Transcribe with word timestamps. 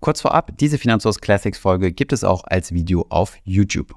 Kurz 0.00 0.22
vorab, 0.22 0.56
diese 0.56 0.78
Finanzos 0.78 1.20
Classics 1.20 1.58
Folge 1.58 1.92
gibt 1.92 2.14
es 2.14 2.24
auch 2.24 2.44
als 2.44 2.72
Video 2.72 3.04
auf 3.10 3.36
YouTube. 3.44 3.94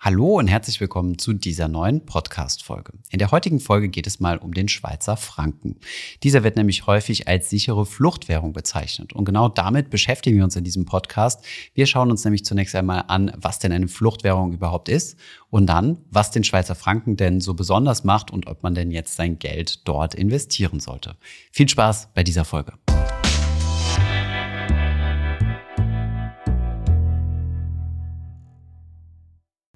Hallo 0.00 0.38
und 0.38 0.48
herzlich 0.48 0.80
willkommen 0.80 1.18
zu 1.18 1.34
dieser 1.34 1.68
neuen 1.68 2.04
Podcast-Folge. 2.04 2.94
In 3.10 3.20
der 3.20 3.30
heutigen 3.30 3.60
Folge 3.60 3.90
geht 3.90 4.08
es 4.08 4.18
mal 4.18 4.38
um 4.38 4.54
den 4.54 4.66
Schweizer 4.66 5.16
Franken. 5.16 5.76
Dieser 6.24 6.42
wird 6.42 6.56
nämlich 6.56 6.88
häufig 6.88 7.28
als 7.28 7.48
sichere 7.48 7.86
Fluchtwährung 7.86 8.52
bezeichnet. 8.52 9.12
Und 9.12 9.24
genau 9.24 9.48
damit 9.48 9.88
beschäftigen 9.88 10.38
wir 10.38 10.42
uns 10.42 10.56
in 10.56 10.64
diesem 10.64 10.84
Podcast. 10.84 11.44
Wir 11.74 11.86
schauen 11.86 12.10
uns 12.10 12.24
nämlich 12.24 12.44
zunächst 12.44 12.74
einmal 12.74 13.04
an, 13.06 13.30
was 13.36 13.60
denn 13.60 13.70
eine 13.70 13.86
Fluchtwährung 13.86 14.52
überhaupt 14.52 14.88
ist 14.88 15.16
und 15.48 15.66
dann, 15.66 15.98
was 16.10 16.32
den 16.32 16.42
Schweizer 16.42 16.74
Franken 16.74 17.16
denn 17.16 17.40
so 17.40 17.54
besonders 17.54 18.02
macht 18.02 18.32
und 18.32 18.48
ob 18.48 18.64
man 18.64 18.74
denn 18.74 18.90
jetzt 18.90 19.14
sein 19.14 19.38
Geld 19.38 19.86
dort 19.86 20.16
investieren 20.16 20.80
sollte. 20.80 21.18
Viel 21.52 21.68
Spaß 21.68 22.08
bei 22.14 22.24
dieser 22.24 22.44
Folge. 22.44 22.72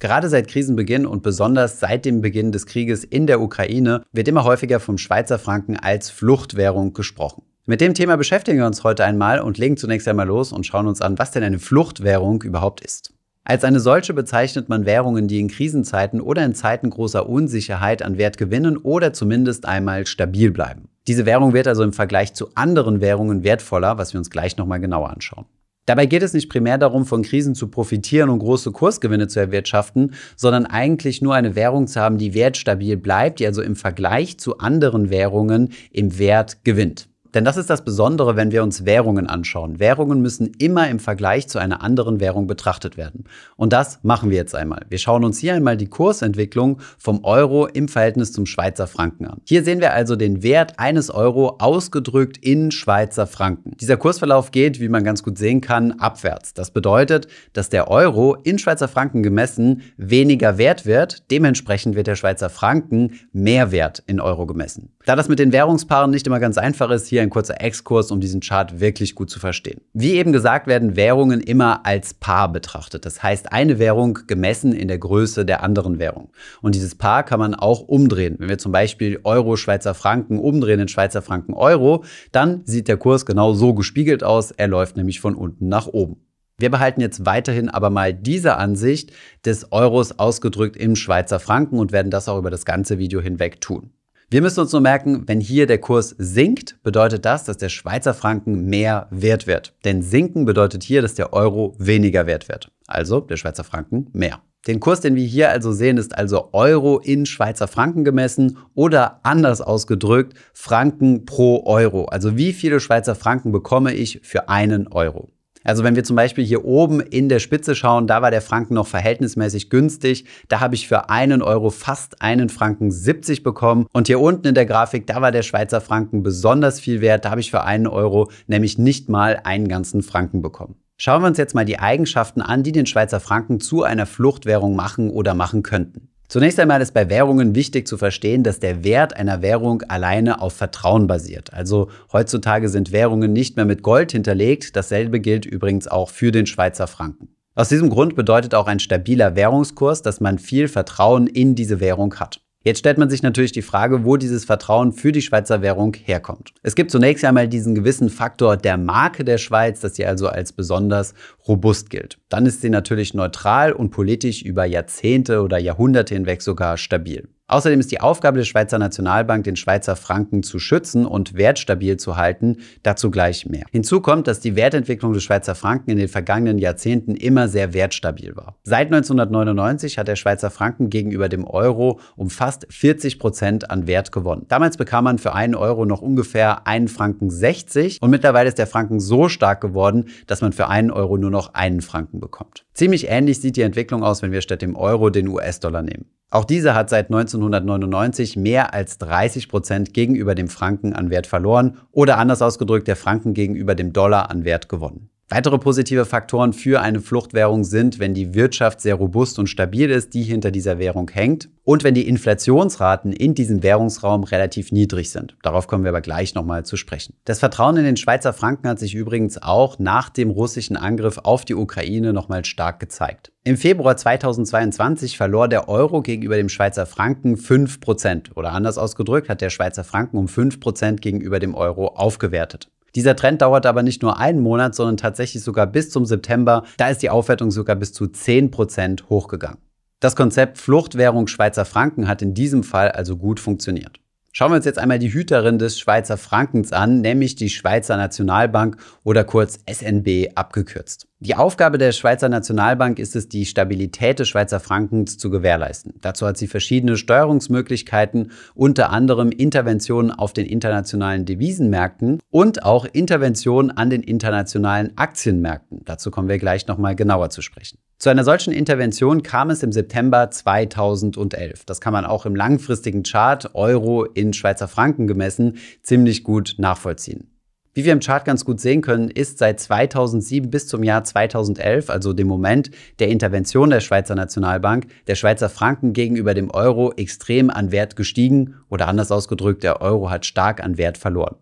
Gerade 0.05 0.29
seit 0.29 0.49
Krisenbeginn 0.49 1.07
und 1.07 1.23
besonders 1.23 1.81
seit 1.81 2.05
dem 2.05 2.21
Beginn 2.21 2.53
des 2.53 2.67
Krieges 2.67 3.05
in 3.05 3.27
der 3.27 3.41
Ukraine 3.41 4.03
wird 4.13 4.29
immer 4.29 4.45
häufiger 4.45 4.79
vom 4.79 4.99
Schweizer 4.99 5.39
Franken 5.39 5.79
als 5.79 6.11
Fluchtwährung 6.11 6.93
gesprochen. 6.93 7.43
Mit 7.65 7.81
dem 7.81 7.95
Thema 7.95 8.17
beschäftigen 8.17 8.59
wir 8.59 8.67
uns 8.67 8.85
heute 8.85 9.03
einmal 9.03 9.41
und 9.41 9.57
legen 9.57 9.79
zunächst 9.79 10.07
einmal 10.07 10.27
los 10.27 10.53
und 10.53 10.67
schauen 10.67 10.89
uns 10.89 11.01
an, 11.01 11.19
was 11.19 11.31
denn 11.31 11.43
eine 11.43 11.59
Fluchtwährung 11.59 12.43
überhaupt 12.43 12.83
ist. 12.83 13.15
Als 13.45 13.65
eine 13.65 13.81
solche 13.81 14.13
bezeichnet 14.13 14.69
man 14.69 14.85
Währungen, 14.85 15.27
die 15.27 15.41
in 15.41 15.49
Krisenzeiten 15.49 16.21
oder 16.21 16.45
in 16.45 16.55
Zeiten 16.55 16.91
großer 16.91 17.27
Unsicherheit 17.27 18.03
an 18.03 18.19
Wert 18.19 18.37
gewinnen 18.37 18.77
oder 18.77 19.15
zumindest 19.15 19.65
einmal 19.65 20.05
stabil 20.05 20.51
bleiben. 20.51 20.91
Diese 21.07 21.25
Währung 21.25 21.55
wird 21.55 21.67
also 21.67 21.83
im 21.83 21.95
Vergleich 21.95 22.35
zu 22.35 22.51
anderen 22.55 23.01
Währungen 23.01 23.43
wertvoller, 23.43 23.97
was 23.97 24.13
wir 24.13 24.19
uns 24.19 24.29
gleich 24.29 24.59
nochmal 24.59 24.81
genauer 24.81 25.09
anschauen. 25.09 25.47
Dabei 25.87 26.07
geht 26.07 26.23
es 26.23 26.33
nicht 26.33 26.49
primär 26.49 26.79
darum, 26.79 27.05
von 27.05 27.23
Krisen 27.23 27.55
zu 27.55 27.69
profitieren 27.69 28.31
und 28.31 28.39
große 28.39 28.73
Kursgewinne 28.73 29.29
zu 29.29 29.41
erwirtschaften, 29.41 30.15
sondern 30.37 30.65
eigentlich 30.65 31.21
nur 31.21 31.35
eine 31.35 31.55
Währung 31.55 31.87
zu 31.87 32.01
haben, 32.01 32.17
die 32.19 32.35
wertstabil 32.35 32.97
bleibt, 32.97 33.41
die 33.41 33.47
also 33.47 33.61
im 33.61 33.77
Vergleich 33.77 34.39
zu 34.39 34.59
anderen 34.59 35.11
Währungen 35.11 35.73
im 35.91 36.19
Wert 36.19 36.65
gewinnt. 36.65 37.09
Denn 37.35 37.45
das 37.45 37.57
ist 37.57 37.69
das 37.69 37.85
Besondere, 37.85 38.37
wenn 38.37 38.53
wir 38.53 38.63
uns 38.63 38.85
Währungen 38.85 39.27
anschauen. 39.27 39.81
Währungen 39.81 40.23
müssen 40.23 40.53
immer 40.59 40.89
im 40.89 41.01
Vergleich 41.01 41.49
zu 41.49 41.59
einer 41.59 41.83
anderen 41.83 42.21
Währung 42.21 42.47
betrachtet 42.47 42.97
werden. 42.97 43.25
Und 43.57 43.73
das 43.73 43.99
machen 44.03 44.31
wir 44.31 44.37
jetzt 44.37 44.55
einmal. 44.55 44.87
Wir 44.89 44.99
schauen 44.99 45.25
uns 45.25 45.39
hier 45.39 45.55
einmal 45.55 45.77
die 45.77 45.89
Kursentwicklung 45.89 46.79
vom 46.97 47.25
Euro 47.25 47.67
im 47.67 47.89
Verhältnis 47.89 48.33
zum 48.33 48.47
Schweizer 48.47 48.87
Franken 48.87 49.27
an. 49.27 49.41
Hier 49.45 49.65
sehen 49.65 49.81
wir 49.81 49.93
also 49.93 50.15
den 50.15 50.45
Wert 50.45 50.79
eines 50.79 51.11
Euro 51.11 51.57
ausgedrückt 51.59 52.39
in 52.39 52.71
Schweizer 52.71 53.27
Franken. 53.27 53.77
Dieser 53.81 53.97
Kursverlauf 53.97 54.53
geht, 54.53 54.79
wie 54.79 54.89
man 54.89 55.03
ganz 55.03 55.25
gut 55.25 55.37
sehen 55.37 55.61
kann, 55.61 55.93
abwärts. 55.93 56.55
Das 56.55 56.71
bedeutet, 56.71 57.27
dass 57.53 57.69
der 57.69 57.89
Euro 57.89 58.37
in 58.37 58.59
Schweizer 58.59 58.87
Franken 58.87 59.25
gemessen 59.25 59.83
weniger 59.97 60.57
wert 60.57 60.87
wird. 60.87 61.31
Dementsprechend 61.33 61.97
wird 61.97 62.07
der 62.07 62.17
Schweizer 62.17 62.49
Franken 62.49 63.15
mehr 63.33 63.73
wert 63.73 64.05
in 64.07 64.21
Euro 64.21 64.47
gemessen. 64.47 64.94
Da 65.07 65.17
das 65.17 65.29
mit 65.29 65.39
den 65.39 65.53
Währungspaaren 65.53 66.11
nicht 66.11 66.27
immer 66.27 66.41
ganz 66.41 66.57
einfach 66.57 66.91
ist, 66.91 67.09
hier 67.09 67.21
ein 67.21 67.29
kurzer 67.29 67.61
Exkurs, 67.61 68.11
um 68.11 68.21
diesen 68.21 68.41
Chart 68.41 68.81
wirklich 68.81 69.15
gut 69.15 69.29
zu 69.29 69.39
verstehen. 69.39 69.83
Wie 69.93 70.13
eben 70.13 70.33
gesagt, 70.33 70.67
werden 70.67 70.97
Währungen 70.97 71.41
immer 71.41 71.85
als 71.85 72.15
Paar 72.15 72.51
betrachtet. 72.51 73.05
Das 73.05 73.23
heißt, 73.23 73.53
eine 73.53 73.79
Währung 73.79 74.21
gemessen 74.27 74.73
in 74.73 74.89
der 74.89 74.97
Größe 74.97 75.45
der 75.45 75.63
anderen 75.63 75.99
Währung. 75.99 76.31
Und 76.63 76.75
dieses 76.75 76.95
Paar 76.95 77.23
kann 77.23 77.39
man 77.39 77.55
auch 77.55 77.81
umdrehen. 77.81 78.37
Wenn 78.39 78.49
wir 78.49 78.57
zum 78.57 78.73
Beispiel 78.73 79.21
Euro, 79.25 79.57
Schweizer 79.57 79.93
Franken 79.93 80.39
umdrehen 80.39 80.81
in 80.81 80.89
Schweizer 80.89 81.21
Franken 81.21 81.53
Euro, 81.53 82.03
dann 82.33 82.63
sieht 82.65 82.89
der 82.89 82.97
Kurs 82.97 83.27
genau 83.27 83.53
so 83.53 83.75
gespiegelt 83.75 84.25
aus. 84.25 84.53
Er 84.53 84.69
läuft 84.69 84.97
nämlich 84.97 85.21
von 85.21 85.35
unten 85.35 85.69
nach 85.69 85.87
oben. 85.87 86.17
Wir 86.57 86.71
behalten 86.71 87.03
jetzt 87.03 87.27
weiterhin 87.27 87.69
aber 87.69 87.91
mal 87.91 88.15
diese 88.15 88.57
Ansicht 88.57 89.13
des 89.45 89.71
Euros 89.71 90.19
ausgedrückt 90.19 90.79
im 90.79 90.97
Schweizer 90.97 91.41
Franken 91.41 91.79
und 91.79 91.93
werden 91.93 92.11
das 92.11 92.27
auch 92.27 92.39
über 92.39 92.51
das 92.51 92.65
ganze 92.65 92.97
Video 92.97 93.21
hinweg 93.21 93.61
tun. 93.61 93.91
Wir 94.35 94.43
müssen 94.43 94.59
uns 94.59 94.73
nur 94.73 94.81
merken, 94.81 95.29
wenn 95.29 95.39
hier 95.39 95.69
der 95.69 95.79
Kurs 95.79 96.17
sinkt, 96.19 96.83
bedeutet 96.83 97.25
das, 97.25 97.45
dass 97.45 97.57
der 97.57 97.69
Schweizer 97.69 98.15
Franken 98.15 98.65
mehr 98.65 99.07
wert 99.13 99.47
wird. 99.47 99.77
Denn 99.85 100.03
sinken 100.03 100.45
bedeutet 100.45 100.83
hier, 100.83 101.03
dass 101.03 101.15
der 101.15 101.33
Euro 101.33 101.77
weniger 101.79 102.27
wert 102.27 102.49
wird. 102.49 102.69
Also 102.89 103.21
der 103.21 103.37
Schweizer 103.37 103.63
Franken 103.63 104.09
mehr. 104.13 104.41
Den 104.67 104.81
Kurs, 104.81 105.01
den 105.01 105.15
wir 105.15 105.25
hier 105.25 105.51
also 105.51 105.71
sehen, 105.71 105.99
ist 105.99 106.19
also 106.19 106.49
Euro 106.53 106.99
in 106.99 107.27
Schweizer 107.27 107.69
Franken 107.69 108.03
gemessen 108.03 108.59
oder 108.75 109.21
anders 109.23 109.61
ausgedrückt 109.61 110.37
Franken 110.53 111.27
pro 111.27 111.65
Euro. 111.65 112.07
Also 112.07 112.37
wie 112.37 112.53
viele 112.53 112.81
Schweizer 112.81 113.15
Franken 113.15 113.53
bekomme 113.53 113.95
ich 113.95 114.19
für 114.25 114.49
einen 114.49 114.89
Euro? 114.89 115.31
Also 115.65 115.83
wenn 115.83 115.97
wir 115.97 116.05
zum 116.05 116.15
Beispiel 116.15 116.45
hier 116.45 116.65
oben 116.65 117.01
in 117.01 117.29
der 117.29 117.41
Spitze 117.41 117.75
schauen, 117.75 118.07
da 118.07 118.23
war 118.23 118.31
der 118.31 118.43
Franken 118.43 118.75
noch 118.75 118.87
verhältnismäßig 118.87 119.71
günstig. 119.71 120.27
Da 120.49 120.61
habe 120.61 120.75
ich 120.75 120.87
für 120.87 121.11
einen 121.11 121.43
Euro 121.43 121.71
fast 121.71 122.23
einen 122.23 122.51
Franken 122.51 122.91
70 122.91 123.43
bekommen. 123.43 123.87
Und 123.93 124.07
hier 124.07 124.21
unten 124.21 124.47
in 124.49 124.55
der 124.55 124.67
Grafik, 124.67 125.07
da 125.07 125.21
war 125.21 125.33
der 125.33 125.43
Schweizer 125.43 125.81
Franken 125.81 126.23
besonders 126.23 126.79
viel 126.79 127.01
wert. 127.01 127.25
Da 127.25 127.31
habe 127.31 127.41
ich 127.41 127.51
für 127.51 127.65
einen 127.65 127.87
Euro 127.87 128.31
nämlich 128.47 128.79
nicht 128.79 129.09
mal 129.09 129.41
einen 129.45 129.69
ganzen 129.69 130.03
Franken 130.03 130.43
bekommen. 130.43 130.77
Schauen 130.97 131.23
wir 131.23 131.27
uns 131.27 131.39
jetzt 131.39 131.55
mal 131.55 131.65
die 131.65 131.81
Eigenschaften 131.81 132.41
an, 132.41 132.63
die 132.63 132.71
den 132.71 132.87
Schweizer 132.87 133.19
Franken 133.19 133.59
zu 133.59 133.83
einer 133.83 134.07
Fluchtwährung 134.07 134.77
machen 134.77 135.11
oder 135.11 135.35
machen 135.35 135.65
könnten. 135.65 136.14
Zunächst 136.29 136.59
einmal 136.59 136.81
ist 136.81 136.95
bei 136.95 137.11
Währungen 137.11 137.55
wichtig 137.55 137.87
zu 137.87 137.97
verstehen, 137.97 138.43
dass 138.43 138.59
der 138.59 138.83
Wert 138.83 139.17
einer 139.17 139.43
Währung 139.43 139.83
alleine 139.83 140.41
auf 140.41 140.55
Vertrauen 140.55 141.07
basiert. 141.07 141.53
Also 141.53 141.91
heutzutage 142.13 142.69
sind 142.69 142.93
Währungen 142.93 143.33
nicht 143.33 143.57
mehr 143.57 143.67
mit 143.67 143.83
Gold 143.83 144.13
hinterlegt. 144.13 144.75
Dasselbe 144.75 145.21
gilt 145.21 145.47
übrigens 145.47 145.87
auch 145.87 146.11
für 146.11 146.33
den 146.33 146.47
Schweizer 146.47 146.87
Franken. 146.87 147.29
Aus 147.55 147.69
diesem 147.69 147.89
Grund 147.89 148.17
bedeutet 148.17 148.55
auch 148.55 148.67
ein 148.67 148.81
stabiler 148.81 149.37
Währungskurs, 149.37 150.03
dass 150.03 150.21
man 150.21 150.39
viel 150.39 150.67
Vertrauen 150.67 151.29
in 151.29 151.55
diese 151.55 151.79
Währung 151.79 152.15
hat. 152.17 152.44
Jetzt 152.65 152.79
stellt 152.79 152.97
man 152.97 153.11
sich 153.11 153.23
natürlich 153.23 153.53
die 153.53 153.61
Frage, 153.61 154.07
wo 154.07 154.17
dieses 154.17 154.47
Vertrauen 154.47 154.93
für 154.93 155.13
die 155.13 155.21
Schweizer 155.21 155.61
Währung 155.61 155.95
herkommt. 155.95 156.55
Es 156.63 156.75
gibt 156.75 156.91
zunächst 156.91 157.23
einmal 157.23 157.47
diesen 157.47 157.75
gewissen 157.75 158.09
Faktor 158.09 158.57
der 158.57 158.79
Marke 158.79 159.23
der 159.23 159.37
Schweiz, 159.37 159.81
dass 159.81 159.97
sie 159.97 160.07
also 160.07 160.29
als 160.29 160.53
besonders 160.53 161.13
robust 161.47 161.91
gilt. 161.91 162.19
Dann 162.31 162.47
ist 162.47 162.63
sie 162.63 162.71
natürlich 162.71 163.13
neutral 163.13 163.75
und 163.75 163.91
politisch 163.91 164.41
über 164.41 164.65
Jahrzehnte 164.65 165.43
oder 165.43 165.59
Jahrhunderte 165.59 166.15
hinweg 166.15 166.41
sogar 166.41 166.79
stabil. 166.79 167.29
Außerdem 167.47 167.79
ist 167.79 167.93
die 167.93 168.01
Aufgabe 168.01 168.39
der 168.39 168.47
Schweizer 168.47 168.79
Nationalbank, 168.79 169.45
den 169.45 169.57
Schweizer 169.57 169.97
Franken 169.97 170.43
zu 170.43 170.59
schützen 170.59 171.05
und 171.05 171.35
wertstabil 171.35 171.99
zu 171.99 172.17
halten, 172.17 172.57
dazu 172.83 173.11
gleich 173.11 173.45
mehr. 173.45 173.67
Hinzu 173.71 174.01
kommt, 174.01 174.27
dass 174.29 174.41
die 174.41 174.57
Wertentwicklung 174.57 175.13
des 175.13 175.25
Schweizer 175.25 175.55
Franken 175.55 175.91
in 175.91 175.99
den 175.99 176.09
vergangenen 176.09 176.59
Jahrzehnten 176.59 177.15
immer 177.15 177.49
sehr 177.49 177.75
wertstabil 177.75 178.35
war. 178.35 178.57
Seit 178.63 178.87
1999 178.87 179.99
hat 179.99 180.09
der 180.09 180.17
Schweizer 180.17 180.51
Franken 180.51 180.89
gegenüber 180.89 181.29
dem 181.29 181.45
Euro 181.45 182.01
um 182.17 182.31
fast 182.31 182.67
40 182.71 183.19
Prozent 183.19 183.71
an 183.71 183.87
Wert 183.87 184.11
gewonnen. 184.11 184.47
Damals 184.49 184.79
bekam 184.79 185.05
man 185.05 185.19
für 185.19 185.35
einen 185.35 185.55
Euro 185.55 185.85
noch 185.85 186.01
ungefähr 186.01 186.67
einen 186.67 186.89
Franken 186.89 187.29
60 187.29 188.01
und 188.01 188.09
mittlerweile 188.09 188.49
ist 188.49 188.57
der 188.57 188.67
Franken 188.67 189.01
so 189.01 189.29
stark 189.29 189.61
geworden, 189.61 190.07
dass 190.27 190.41
man 190.41 190.55
für 190.55 190.69
einen 190.69 190.91
Euro 190.91 191.19
nur 191.19 191.31
noch 191.31 191.53
einen 191.53 191.83
Franken 191.83 192.21
bekommt. 192.21 192.65
Ziemlich 192.73 193.09
ähnlich 193.11 193.43
sieht 193.43 193.57
die 193.57 193.63
Entwicklung 193.63 194.03
aus, 194.03 194.23
wenn 194.23 194.33
wir 194.33 194.41
statt 194.41 194.63
dem 194.63 194.77
Euro 194.77 195.11
den 195.11 195.29
US-Dollar 195.29 195.83
nehmen. 195.83 196.07
Auch 196.35 196.45
dieser 196.45 196.75
hat 196.75 196.91
seit 196.91 197.11
1999 197.37 198.37
mehr 198.37 198.75
als 198.75 198.99
30 198.99 199.49
Prozent 199.49 199.95
gegenüber 199.95 200.35
dem 200.35 200.49
Franken 200.49 200.93
an 200.93 201.11
Wert 201.11 201.27
verloren 201.27 201.79
oder 201.93 202.19
anders 202.19 202.43
ausgedrückt 202.43 202.89
der 202.89 202.97
Franken 202.97 203.35
gegenüber 203.35 203.75
dem 203.75 203.93
Dollar 203.93 204.31
an 204.31 204.45
Wert 204.45 204.69
gewonnen. 204.69 205.11
Weitere 205.31 205.59
positive 205.59 206.05
Faktoren 206.05 206.53
für 206.53 206.83
eine 206.83 207.01
Fluchtwährung 207.01 207.65
sind, 207.65 207.99
wenn 207.99 208.13
die 208.13 208.35
Wirtschaft 208.35 208.83
sehr 208.83 208.95
robust 208.95 209.39
und 209.39 209.47
stabil 209.47 209.91
ist, 209.91 210.13
die 210.13 210.23
hinter 210.23 210.51
dieser 210.51 210.79
Währung 210.79 211.11
hängt, 211.11 211.49
und 211.63 211.83
wenn 211.83 211.95
die 211.95 212.07
Inflationsraten 212.07 213.11
in 213.11 213.35
diesem 213.35 213.63
Währungsraum 213.63 214.25
relativ 214.25 214.71
niedrig 214.71 215.11
sind. 215.11 215.35
Darauf 215.43 215.67
kommen 215.67 215.83
wir 215.83 215.89
aber 215.89 216.03
gleich 216.03 216.35
nochmal 216.35 216.67
zu 216.67 216.77
sprechen. 216.77 217.15
Das 217.25 217.39
Vertrauen 217.39 217.79
in 217.79 217.85
den 217.85 217.97
Schweizer 217.97 218.35
Franken 218.35 218.69
hat 218.69 218.79
sich 218.79 218.95
übrigens 218.95 219.41
auch 219.43 219.79
nach 219.79 220.11
dem 220.11 220.29
russischen 220.29 220.77
Angriff 220.77 221.19
auf 221.23 221.47
die 221.47 221.55
Ukraine 221.55 222.13
nochmal 222.13 222.45
stark 222.45 222.79
gezeigt. 222.79 223.33
Im 223.45 223.57
Februar 223.57 223.97
2022 223.97 225.17
verlor 225.17 225.49
der 225.49 225.69
Euro 225.71 226.03
gegenüber 226.03 226.37
dem 226.37 226.51
Schweizer 226.51 226.85
Franken 226.85 227.37
5% 227.37 228.35
oder 228.35 228.53
anders 228.53 228.77
ausgedrückt 228.77 229.31
hat 229.31 229.41
der 229.41 229.51
Schweizer 229.51 229.85
Franken 229.85 230.19
um 230.19 230.27
5% 230.27 230.97
gegenüber 230.97 231.41
dem 231.41 231.55
Euro 231.55 231.89
aufgewertet. 231.89 232.69
Dieser 232.95 233.17
Trend 233.17 233.43
dauerte 233.43 233.69
aber 233.69 233.83
nicht 233.83 234.03
nur 234.03 234.19
einen 234.19 234.41
Monat, 234.41 234.75
sondern 234.75 234.97
tatsächlich 234.97 235.43
sogar 235.43 235.67
bis 235.67 235.91
zum 235.91 236.07
September. 236.07 236.65
Da 236.77 236.89
ist 236.89 237.03
die 237.03 237.11
Aufwertung 237.11 237.51
sogar 237.51 237.77
bis 237.77 237.93
zu 237.93 238.05
10% 238.05 239.09
hochgegangen. 239.09 239.59
Das 240.01 240.17
Konzept 240.17 240.59
Fluchtwährung 240.59 241.27
Schweizer 241.27 241.65
Franken 241.65 242.09
hat 242.09 242.23
in 242.23 242.35
diesem 242.35 242.63
Fall 242.63 242.91
also 242.91 243.17
gut 243.17 243.41
funktioniert. 243.41 244.01
Schauen 244.33 244.51
wir 244.51 244.57
uns 244.57 244.65
jetzt 244.65 244.81
einmal 244.81 244.99
die 244.99 245.13
Hüterin 245.13 245.61
des 245.61 245.79
Schweizer 245.79 246.17
Frankens 246.17 246.73
an, 246.73 247.01
nämlich 247.01 247.37
die 247.37 247.51
Schweizer 247.51 247.97
Nationalbank 247.97 248.77
oder 249.05 249.23
kurz 249.23 249.61
SNB 249.71 250.33
abgekürzt. 250.35 251.07
Die 251.25 251.37
Aufgabe 251.37 251.79
der 251.79 251.93
Schweizer 251.93 252.29
Nationalbank 252.29 252.99
ist 252.99 253.17
es, 253.17 253.31
die 253.31 253.47
Stabilität 253.47 254.19
des 254.19 254.29
Schweizer 254.29 254.61
Frankens 254.61 255.17
zu 255.17 255.31
gewährleisten. 255.31 255.95
Dazu 256.03 256.27
hat 256.27 256.37
sie 256.37 256.47
verschiedene 256.47 256.99
Steuerungsmöglichkeiten, 256.99 258.31
unter 258.55 258.91
anderem 258.91 259.31
Interventionen 259.31 260.11
auf 260.11 260.35
den 260.35 260.45
internationalen 260.45 261.25
Devisenmärkten 261.25 262.21
und 262.29 262.63
auch 262.63 262.85
Interventionen 262.85 263.71
an 263.71 263.89
den 263.89 264.03
internationalen 264.03 264.99
Aktienmärkten. 264.99 265.81
Dazu 265.87 266.11
kommen 266.11 266.29
wir 266.29 266.37
gleich 266.37 266.67
nochmal 266.67 266.95
genauer 266.95 267.31
zu 267.31 267.41
sprechen. 267.41 267.79
Zu 267.97 268.11
einer 268.11 268.25
solchen 268.25 268.53
Intervention 268.53 269.23
kam 269.23 269.49
es 269.49 269.63
im 269.63 269.73
September 269.73 270.31
2011. 270.31 271.65
Das 271.65 271.81
kann 271.81 271.95
man 271.95 272.05
auch 272.05 272.27
im 272.27 272.37
langfristigen 272.37 273.03
Chart 273.03 273.55
Euro 273.55 274.05
in 274.05 274.35
Schweizer 274.35 274.69
Franken 274.69 275.07
gemessen 275.07 275.57
ziemlich 275.81 276.23
gut 276.23 276.57
nachvollziehen. 276.59 277.34
Wie 277.77 277.85
wir 277.85 277.93
im 277.93 277.99
Chart 277.99 278.25
ganz 278.25 278.45
gut 278.45 278.61
sehen 278.61 278.83
können, 278.83 279.11
ist 279.11 279.39
seit 279.39 279.59
2007 279.59 280.49
bis 280.49 280.69
zum 280.69 280.85
Jahr 280.85 281.03
2011, 281.03 281.91
also 281.91 282.13
dem 282.13 282.29
Moment 282.29 282.71
der 283.01 283.09
Intervention 283.09 283.69
der 283.69 283.81
Schweizer 283.81 284.15
Nationalbank, 284.15 284.87
der 285.09 285.17
Schweizer 285.17 285.49
Franken 285.49 285.93
gegenüber 285.93 286.35
dem 286.35 286.53
Euro 286.53 286.93
extrem 286.93 287.51
an 287.51 287.73
Wert 287.73 287.97
gestiegen 287.97 288.55
oder 288.69 288.87
anders 288.87 289.11
ausgedrückt, 289.11 289.65
der 289.65 289.83
Euro 289.83 290.09
hat 290.09 290.25
stark 290.25 290.63
an 290.63 290.79
Wert 290.79 290.99
verloren. 290.99 291.35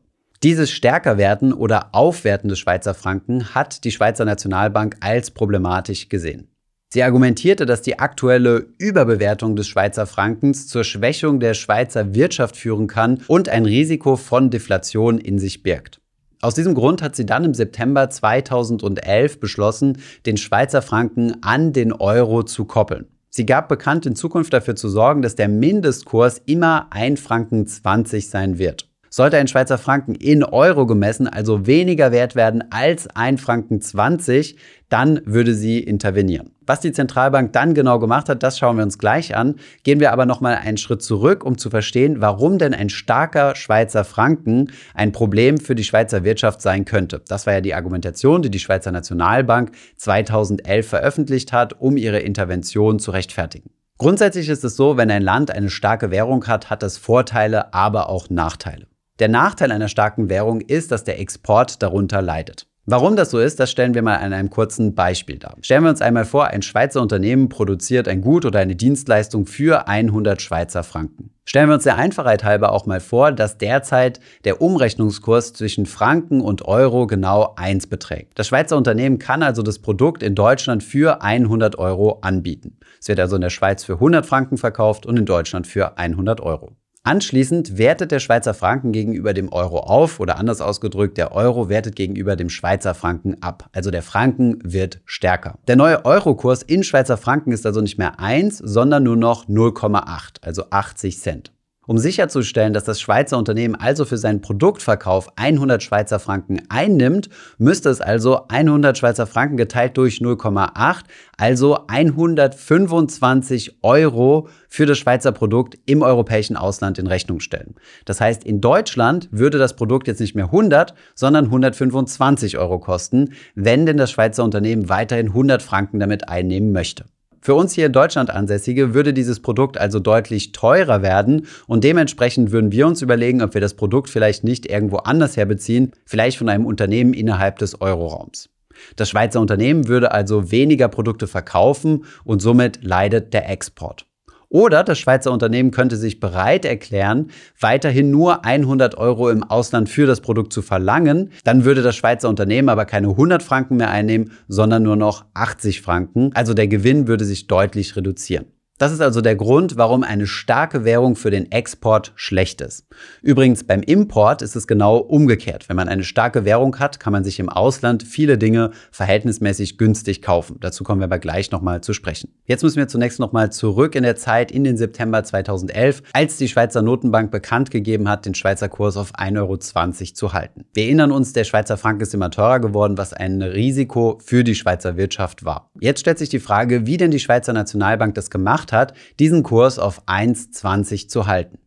Dieses 0.42 0.70
Stärkerwerden 0.70 1.52
oder 1.52 1.90
Aufwerten 1.92 2.48
des 2.48 2.58
Schweizer 2.58 2.94
Franken 2.94 3.54
hat 3.54 3.84
die 3.84 3.92
Schweizer 3.92 4.24
Nationalbank 4.24 4.96
als 5.00 5.32
problematisch 5.32 6.08
gesehen. 6.08 6.48
Sie 6.88 7.02
argumentierte, 7.02 7.66
dass 7.66 7.82
die 7.82 7.98
aktuelle 7.98 8.66
Überbewertung 8.78 9.54
des 9.54 9.68
Schweizer 9.68 10.06
Frankens 10.06 10.66
zur 10.66 10.84
Schwächung 10.84 11.40
der 11.40 11.52
Schweizer 11.52 12.14
Wirtschaft 12.14 12.56
führen 12.56 12.86
kann 12.86 13.20
und 13.28 13.50
ein 13.50 13.66
Risiko 13.66 14.16
von 14.16 14.48
Deflation 14.50 15.18
in 15.18 15.38
sich 15.38 15.62
birgt. 15.62 16.01
Aus 16.42 16.54
diesem 16.54 16.74
Grund 16.74 17.02
hat 17.02 17.14
sie 17.14 17.24
dann 17.24 17.44
im 17.44 17.54
September 17.54 18.10
2011 18.10 19.38
beschlossen, 19.38 19.98
den 20.26 20.36
Schweizer 20.36 20.82
Franken 20.82 21.40
an 21.40 21.72
den 21.72 21.92
Euro 21.92 22.42
zu 22.42 22.64
koppeln. 22.64 23.06
Sie 23.30 23.46
gab 23.46 23.68
bekannt, 23.68 24.06
in 24.06 24.16
Zukunft 24.16 24.52
dafür 24.52 24.74
zu 24.74 24.88
sorgen, 24.88 25.22
dass 25.22 25.36
der 25.36 25.48
Mindestkurs 25.48 26.42
immer 26.44 26.88
1 26.90 27.20
Franken 27.20 27.68
20 27.68 28.28
sein 28.28 28.58
wird. 28.58 28.91
Sollte 29.14 29.36
ein 29.36 29.46
Schweizer 29.46 29.76
Franken 29.76 30.14
in 30.14 30.42
Euro 30.42 30.86
gemessen 30.86 31.28
also 31.28 31.66
weniger 31.66 32.12
wert 32.12 32.34
werden 32.34 32.64
als 32.70 33.08
1 33.14 33.42
Franken 33.42 33.82
20, 33.82 34.56
dann 34.88 35.20
würde 35.26 35.54
sie 35.54 35.80
intervenieren. 35.80 36.52
Was 36.64 36.80
die 36.80 36.92
Zentralbank 36.92 37.52
dann 37.52 37.74
genau 37.74 37.98
gemacht 37.98 38.30
hat, 38.30 38.42
das 38.42 38.58
schauen 38.58 38.78
wir 38.78 38.84
uns 38.84 38.96
gleich 38.96 39.36
an. 39.36 39.56
Gehen 39.82 40.00
wir 40.00 40.14
aber 40.14 40.24
nochmal 40.24 40.54
einen 40.54 40.78
Schritt 40.78 41.02
zurück, 41.02 41.44
um 41.44 41.58
zu 41.58 41.68
verstehen, 41.68 42.22
warum 42.22 42.56
denn 42.56 42.72
ein 42.72 42.88
starker 42.88 43.54
Schweizer 43.54 44.04
Franken 44.04 44.72
ein 44.94 45.12
Problem 45.12 45.58
für 45.58 45.74
die 45.74 45.84
Schweizer 45.84 46.24
Wirtschaft 46.24 46.62
sein 46.62 46.86
könnte. 46.86 47.20
Das 47.28 47.44
war 47.44 47.52
ja 47.52 47.60
die 47.60 47.74
Argumentation, 47.74 48.40
die 48.40 48.50
die 48.50 48.60
Schweizer 48.60 48.92
Nationalbank 48.92 49.72
2011 49.98 50.88
veröffentlicht 50.88 51.52
hat, 51.52 51.78
um 51.78 51.98
ihre 51.98 52.20
Intervention 52.20 52.98
zu 52.98 53.10
rechtfertigen. 53.10 53.72
Grundsätzlich 53.98 54.48
ist 54.48 54.64
es 54.64 54.74
so, 54.74 54.96
wenn 54.96 55.10
ein 55.10 55.22
Land 55.22 55.50
eine 55.50 55.68
starke 55.68 56.10
Währung 56.10 56.46
hat, 56.46 56.70
hat 56.70 56.82
es 56.82 56.96
Vorteile, 56.96 57.74
aber 57.74 58.08
auch 58.08 58.30
Nachteile. 58.30 58.86
Der 59.18 59.28
Nachteil 59.28 59.72
einer 59.72 59.88
starken 59.88 60.28
Währung 60.28 60.60
ist, 60.60 60.90
dass 60.90 61.04
der 61.04 61.20
Export 61.20 61.82
darunter 61.82 62.22
leidet. 62.22 62.66
Warum 62.84 63.14
das 63.14 63.30
so 63.30 63.38
ist, 63.38 63.60
das 63.60 63.70
stellen 63.70 63.94
wir 63.94 64.02
mal 64.02 64.16
an 64.16 64.32
einem 64.32 64.50
kurzen 64.50 64.96
Beispiel 64.96 65.38
dar. 65.38 65.56
Stellen 65.60 65.84
wir 65.84 65.90
uns 65.90 66.02
einmal 66.02 66.24
vor, 66.24 66.48
ein 66.48 66.62
Schweizer 66.62 67.00
Unternehmen 67.00 67.48
produziert 67.48 68.08
ein 68.08 68.22
Gut 68.22 68.44
oder 68.44 68.58
eine 68.58 68.74
Dienstleistung 68.74 69.46
für 69.46 69.86
100 69.86 70.42
Schweizer 70.42 70.82
Franken. 70.82 71.30
Stellen 71.44 71.68
wir 71.68 71.74
uns 71.74 71.84
der 71.84 71.96
Einfachheit 71.96 72.42
halber 72.42 72.72
auch 72.72 72.86
mal 72.86 72.98
vor, 72.98 73.30
dass 73.30 73.56
derzeit 73.56 74.18
der 74.44 74.60
Umrechnungskurs 74.60 75.52
zwischen 75.52 75.86
Franken 75.86 76.40
und 76.40 76.64
Euro 76.64 77.06
genau 77.06 77.54
1 77.54 77.86
beträgt. 77.86 78.36
Das 78.36 78.48
Schweizer 78.48 78.76
Unternehmen 78.76 79.20
kann 79.20 79.44
also 79.44 79.62
das 79.62 79.78
Produkt 79.78 80.24
in 80.24 80.34
Deutschland 80.34 80.82
für 80.82 81.22
100 81.22 81.78
Euro 81.78 82.18
anbieten. 82.22 82.78
Es 83.00 83.06
wird 83.06 83.20
also 83.20 83.36
in 83.36 83.42
der 83.42 83.50
Schweiz 83.50 83.84
für 83.84 83.94
100 83.94 84.26
Franken 84.26 84.56
verkauft 84.56 85.06
und 85.06 85.16
in 85.16 85.26
Deutschland 85.26 85.68
für 85.68 85.98
100 85.98 86.40
Euro. 86.40 86.72
Anschließend 87.04 87.78
wertet 87.78 88.12
der 88.12 88.20
Schweizer 88.20 88.54
Franken 88.54 88.92
gegenüber 88.92 89.34
dem 89.34 89.52
Euro 89.52 89.80
auf 89.80 90.20
oder 90.20 90.38
anders 90.38 90.60
ausgedrückt, 90.60 91.18
der 91.18 91.32
Euro 91.32 91.68
wertet 91.68 91.96
gegenüber 91.96 92.36
dem 92.36 92.48
Schweizer 92.48 92.94
Franken 92.94 93.42
ab. 93.42 93.68
Also 93.72 93.90
der 93.90 94.02
Franken 94.02 94.58
wird 94.62 95.00
stärker. 95.04 95.58
Der 95.66 95.74
neue 95.74 96.04
Eurokurs 96.04 96.62
in 96.62 96.84
Schweizer 96.84 97.16
Franken 97.16 97.50
ist 97.50 97.66
also 97.66 97.80
nicht 97.80 97.98
mehr 97.98 98.20
1, 98.20 98.58
sondern 98.58 99.02
nur 99.02 99.16
noch 99.16 99.48
0,8, 99.48 100.42
also 100.42 100.62
80 100.70 101.18
Cent. 101.18 101.52
Um 101.84 101.98
sicherzustellen, 101.98 102.72
dass 102.72 102.84
das 102.84 103.00
Schweizer 103.00 103.36
Unternehmen 103.36 103.74
also 103.74 104.04
für 104.04 104.16
seinen 104.16 104.40
Produktverkauf 104.40 105.32
100 105.34 105.82
Schweizer 105.82 106.20
Franken 106.20 106.62
einnimmt, 106.68 107.28
müsste 107.58 107.90
es 107.90 108.00
also 108.00 108.46
100 108.46 108.96
Schweizer 108.96 109.26
Franken 109.26 109.56
geteilt 109.56 109.96
durch 109.96 110.18
0,8, 110.18 111.00
also 111.36 111.78
125 111.88 113.78
Euro 113.82 114.48
für 114.68 114.86
das 114.86 114.98
Schweizer 114.98 115.32
Produkt 115.32 115.76
im 115.84 116.02
europäischen 116.02 116.56
Ausland 116.56 117.00
in 117.00 117.08
Rechnung 117.08 117.40
stellen. 117.40 117.74
Das 118.04 118.20
heißt, 118.20 118.44
in 118.44 118.60
Deutschland 118.60 119.28
würde 119.32 119.58
das 119.58 119.74
Produkt 119.74 120.06
jetzt 120.06 120.20
nicht 120.20 120.36
mehr 120.36 120.46
100, 120.46 120.94
sondern 121.16 121.46
125 121.46 122.58
Euro 122.58 122.78
kosten, 122.78 123.32
wenn 123.56 123.86
denn 123.86 123.96
das 123.96 124.12
Schweizer 124.12 124.44
Unternehmen 124.44 124.88
weiterhin 124.88 125.30
100 125.30 125.60
Franken 125.62 125.98
damit 125.98 126.28
einnehmen 126.28 126.70
möchte. 126.70 127.06
Für 127.44 127.56
uns 127.56 127.74
hier 127.74 127.86
in 127.86 127.92
Deutschland 127.92 128.30
Ansässige 128.30 128.94
würde 128.94 129.12
dieses 129.12 129.40
Produkt 129.40 129.76
also 129.76 129.98
deutlich 129.98 130.52
teurer 130.52 131.02
werden 131.02 131.46
und 131.66 131.82
dementsprechend 131.82 132.52
würden 132.52 132.70
wir 132.70 132.86
uns 132.86 133.02
überlegen, 133.02 133.42
ob 133.42 133.54
wir 133.54 133.60
das 133.60 133.74
Produkt 133.74 134.10
vielleicht 134.10 134.44
nicht 134.44 134.70
irgendwo 134.70 134.98
anders 134.98 135.36
herbeziehen, 135.36 135.90
vielleicht 136.06 136.38
von 136.38 136.48
einem 136.48 136.66
Unternehmen 136.66 137.14
innerhalb 137.14 137.58
des 137.58 137.80
Euroraums. 137.80 138.48
Das 138.94 139.10
Schweizer 139.10 139.40
Unternehmen 139.40 139.88
würde 139.88 140.12
also 140.12 140.52
weniger 140.52 140.86
Produkte 140.86 141.26
verkaufen 141.26 142.04
und 142.22 142.40
somit 142.40 142.84
leidet 142.84 143.34
der 143.34 143.50
Export. 143.50 144.06
Oder 144.52 144.84
das 144.84 144.98
Schweizer 144.98 145.32
Unternehmen 145.32 145.70
könnte 145.70 145.96
sich 145.96 146.20
bereit 146.20 146.66
erklären, 146.66 147.30
weiterhin 147.58 148.10
nur 148.10 148.44
100 148.44 148.98
Euro 148.98 149.30
im 149.30 149.42
Ausland 149.42 149.88
für 149.88 150.06
das 150.06 150.20
Produkt 150.20 150.52
zu 150.52 150.60
verlangen. 150.60 151.30
Dann 151.42 151.64
würde 151.64 151.80
das 151.80 151.96
Schweizer 151.96 152.28
Unternehmen 152.28 152.68
aber 152.68 152.84
keine 152.84 153.08
100 153.08 153.42
Franken 153.42 153.76
mehr 153.76 153.90
einnehmen, 153.90 154.32
sondern 154.48 154.82
nur 154.82 154.96
noch 154.96 155.24
80 155.32 155.80
Franken. 155.80 156.32
Also 156.34 156.52
der 156.52 156.68
Gewinn 156.68 157.08
würde 157.08 157.24
sich 157.24 157.46
deutlich 157.46 157.96
reduzieren. 157.96 158.44
Das 158.82 158.90
ist 158.90 159.00
also 159.00 159.20
der 159.20 159.36
Grund, 159.36 159.76
warum 159.76 160.02
eine 160.02 160.26
starke 160.26 160.84
Währung 160.84 161.14
für 161.14 161.30
den 161.30 161.52
Export 161.52 162.10
schlecht 162.16 162.60
ist. 162.60 162.84
Übrigens 163.22 163.62
beim 163.62 163.80
Import 163.80 164.42
ist 164.42 164.56
es 164.56 164.66
genau 164.66 164.96
umgekehrt. 164.96 165.68
Wenn 165.68 165.76
man 165.76 165.88
eine 165.88 166.02
starke 166.02 166.44
Währung 166.44 166.76
hat, 166.80 166.98
kann 166.98 167.12
man 167.12 167.22
sich 167.22 167.38
im 167.38 167.48
Ausland 167.48 168.02
viele 168.02 168.38
Dinge 168.38 168.72
verhältnismäßig 168.90 169.78
günstig 169.78 170.20
kaufen. 170.20 170.56
Dazu 170.58 170.82
kommen 170.82 171.00
wir 171.00 171.04
aber 171.04 171.20
gleich 171.20 171.52
nochmal 171.52 171.80
zu 171.80 171.92
sprechen. 171.92 172.34
Jetzt 172.44 172.64
müssen 172.64 172.78
wir 172.78 172.88
zunächst 172.88 173.20
nochmal 173.20 173.52
zurück 173.52 173.94
in 173.94 174.02
der 174.02 174.16
Zeit 174.16 174.50
in 174.50 174.64
den 174.64 174.76
September 174.76 175.22
2011, 175.22 176.02
als 176.12 176.36
die 176.38 176.48
Schweizer 176.48 176.82
Notenbank 176.82 177.30
bekannt 177.30 177.70
gegeben 177.70 178.08
hat, 178.08 178.26
den 178.26 178.34
Schweizer 178.34 178.68
Kurs 178.68 178.96
auf 178.96 179.14
1,20 179.14 179.38
Euro 179.38 179.58
zu 179.58 180.32
halten. 180.32 180.64
Wir 180.74 180.86
erinnern 180.86 181.12
uns, 181.12 181.32
der 181.32 181.44
Schweizer 181.44 181.76
Franken 181.76 182.02
ist 182.02 182.14
immer 182.14 182.32
teurer 182.32 182.58
geworden, 182.58 182.98
was 182.98 183.12
ein 183.12 183.42
Risiko 183.42 184.18
für 184.24 184.42
die 184.42 184.56
Schweizer 184.56 184.96
Wirtschaft 184.96 185.44
war. 185.44 185.70
Jetzt 185.78 186.00
stellt 186.00 186.18
sich 186.18 186.30
die 186.30 186.40
Frage, 186.40 186.84
wie 186.84 186.96
denn 186.96 187.12
die 187.12 187.20
Schweizer 187.20 187.52
Nationalbank 187.52 188.16
das 188.16 188.28
gemacht 188.28 188.71
hat, 188.72 188.94
diesen 189.18 189.42
Kurs 189.42 189.78
auf 189.78 190.06
1,20 190.08 191.08
zu 191.08 191.26
halten. 191.26 191.58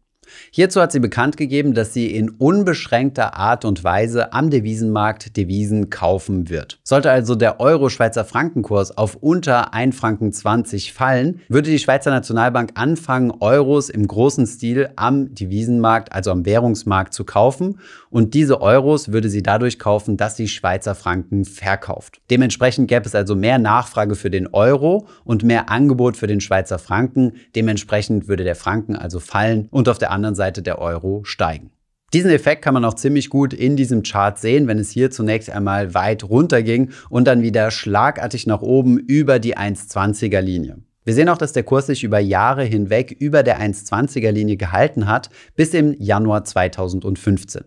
Hierzu 0.52 0.82
hat 0.82 0.92
sie 0.92 1.00
bekannt 1.00 1.38
gegeben, 1.38 1.74
dass 1.74 1.94
sie 1.94 2.16
in 2.16 2.30
unbeschränkter 2.30 3.36
Art 3.36 3.66
und 3.66 3.84
Weise 3.84 4.34
am 4.34 4.50
Devisenmarkt 4.50 5.38
Devisen 5.38 5.90
kaufen 5.90 6.50
wird. 6.50 6.80
Sollte 6.84 7.12
also 7.12 7.36
der 7.36 7.60
Euro-Schweizer 7.60 8.26
Frankenkurs 8.26 8.98
auf 8.98 9.16
unter 9.16 9.74
1 9.74 9.96
Franken 9.96 10.32
20 10.32 10.94
fallen, 10.94 11.42
würde 11.50 11.70
die 11.70 11.80
Schweizer 11.80 12.12
Nationalbank 12.12 12.72
anfangen, 12.76 13.32
Euros 13.40 13.90
im 13.90 14.08
großen 14.08 14.48
Stil 14.48 14.90
am 14.96 15.34
Devisenmarkt, 15.34 16.12
also 16.12 16.32
am 16.32 16.46
Währungsmarkt 16.46 17.14
zu 17.14 17.24
kaufen 17.24 17.80
und 18.16 18.34
diese 18.34 18.62
Euros 18.62 19.12
würde 19.12 19.28
sie 19.28 19.44
dadurch 19.44 19.78
kaufen, 19.78 20.16
dass 20.16 20.38
sie 20.38 20.48
Schweizer 20.48 20.96
Franken 20.96 21.44
verkauft. 21.44 22.22
Dementsprechend 22.32 22.88
gäbe 22.88 23.06
es 23.06 23.14
also 23.14 23.36
mehr 23.36 23.60
Nachfrage 23.60 24.16
für 24.16 24.30
den 24.30 24.48
Euro 24.54 25.06
und 25.26 25.44
mehr 25.44 25.70
Angebot 25.70 26.16
für 26.16 26.26
den 26.26 26.40
Schweizer 26.40 26.80
Franken. 26.80 27.34
Dementsprechend 27.58 28.30
würde 28.30 28.46
der 28.46 28.56
Franken 28.56 28.96
also 28.96 29.20
fallen 29.20 29.68
und 29.70 29.90
auf 29.90 29.98
der 29.98 30.12
anderen 30.12 30.25
Seite 30.34 30.64
der 30.64 30.80
Euro 30.80 31.24
steigen. 31.24 31.70
Diesen 32.14 32.32
Effekt 32.32 32.64
kann 32.64 32.74
man 32.74 32.86
auch 32.86 32.94
ziemlich 32.94 33.30
gut 33.30 33.54
in 33.54 33.76
diesem 33.76 34.02
Chart 34.02 34.40
sehen, 34.40 34.68
wenn 34.68 34.80
es 34.80 34.90
hier 34.90 35.12
zunächst 35.12 35.50
einmal 35.50 35.94
weit 35.94 36.24
runter 36.24 36.64
ging 36.64 36.92
und 37.10 37.28
dann 37.28 37.42
wieder 37.42 37.70
schlagartig 37.72 38.48
nach 38.48 38.62
oben 38.62 38.98
über 38.98 39.38
die 39.38 39.58
1,20er 39.58 40.40
Linie. 40.40 40.78
Wir 41.04 41.14
sehen 41.14 41.30
auch, 41.30 41.38
dass 41.38 41.54
der 41.54 41.64
Kurs 41.64 41.88
sich 41.88 42.04
über 42.04 42.20
Jahre 42.20 42.64
hinweg 42.64 43.12
über 43.12 43.44
der 43.44 43.60
1,20er 43.60 44.32
Linie 44.32 44.58
gehalten 44.58 45.08
hat, 45.08 45.30
bis 45.56 45.74
im 45.74 45.94
Januar 46.00 46.46
2015. 46.46 47.66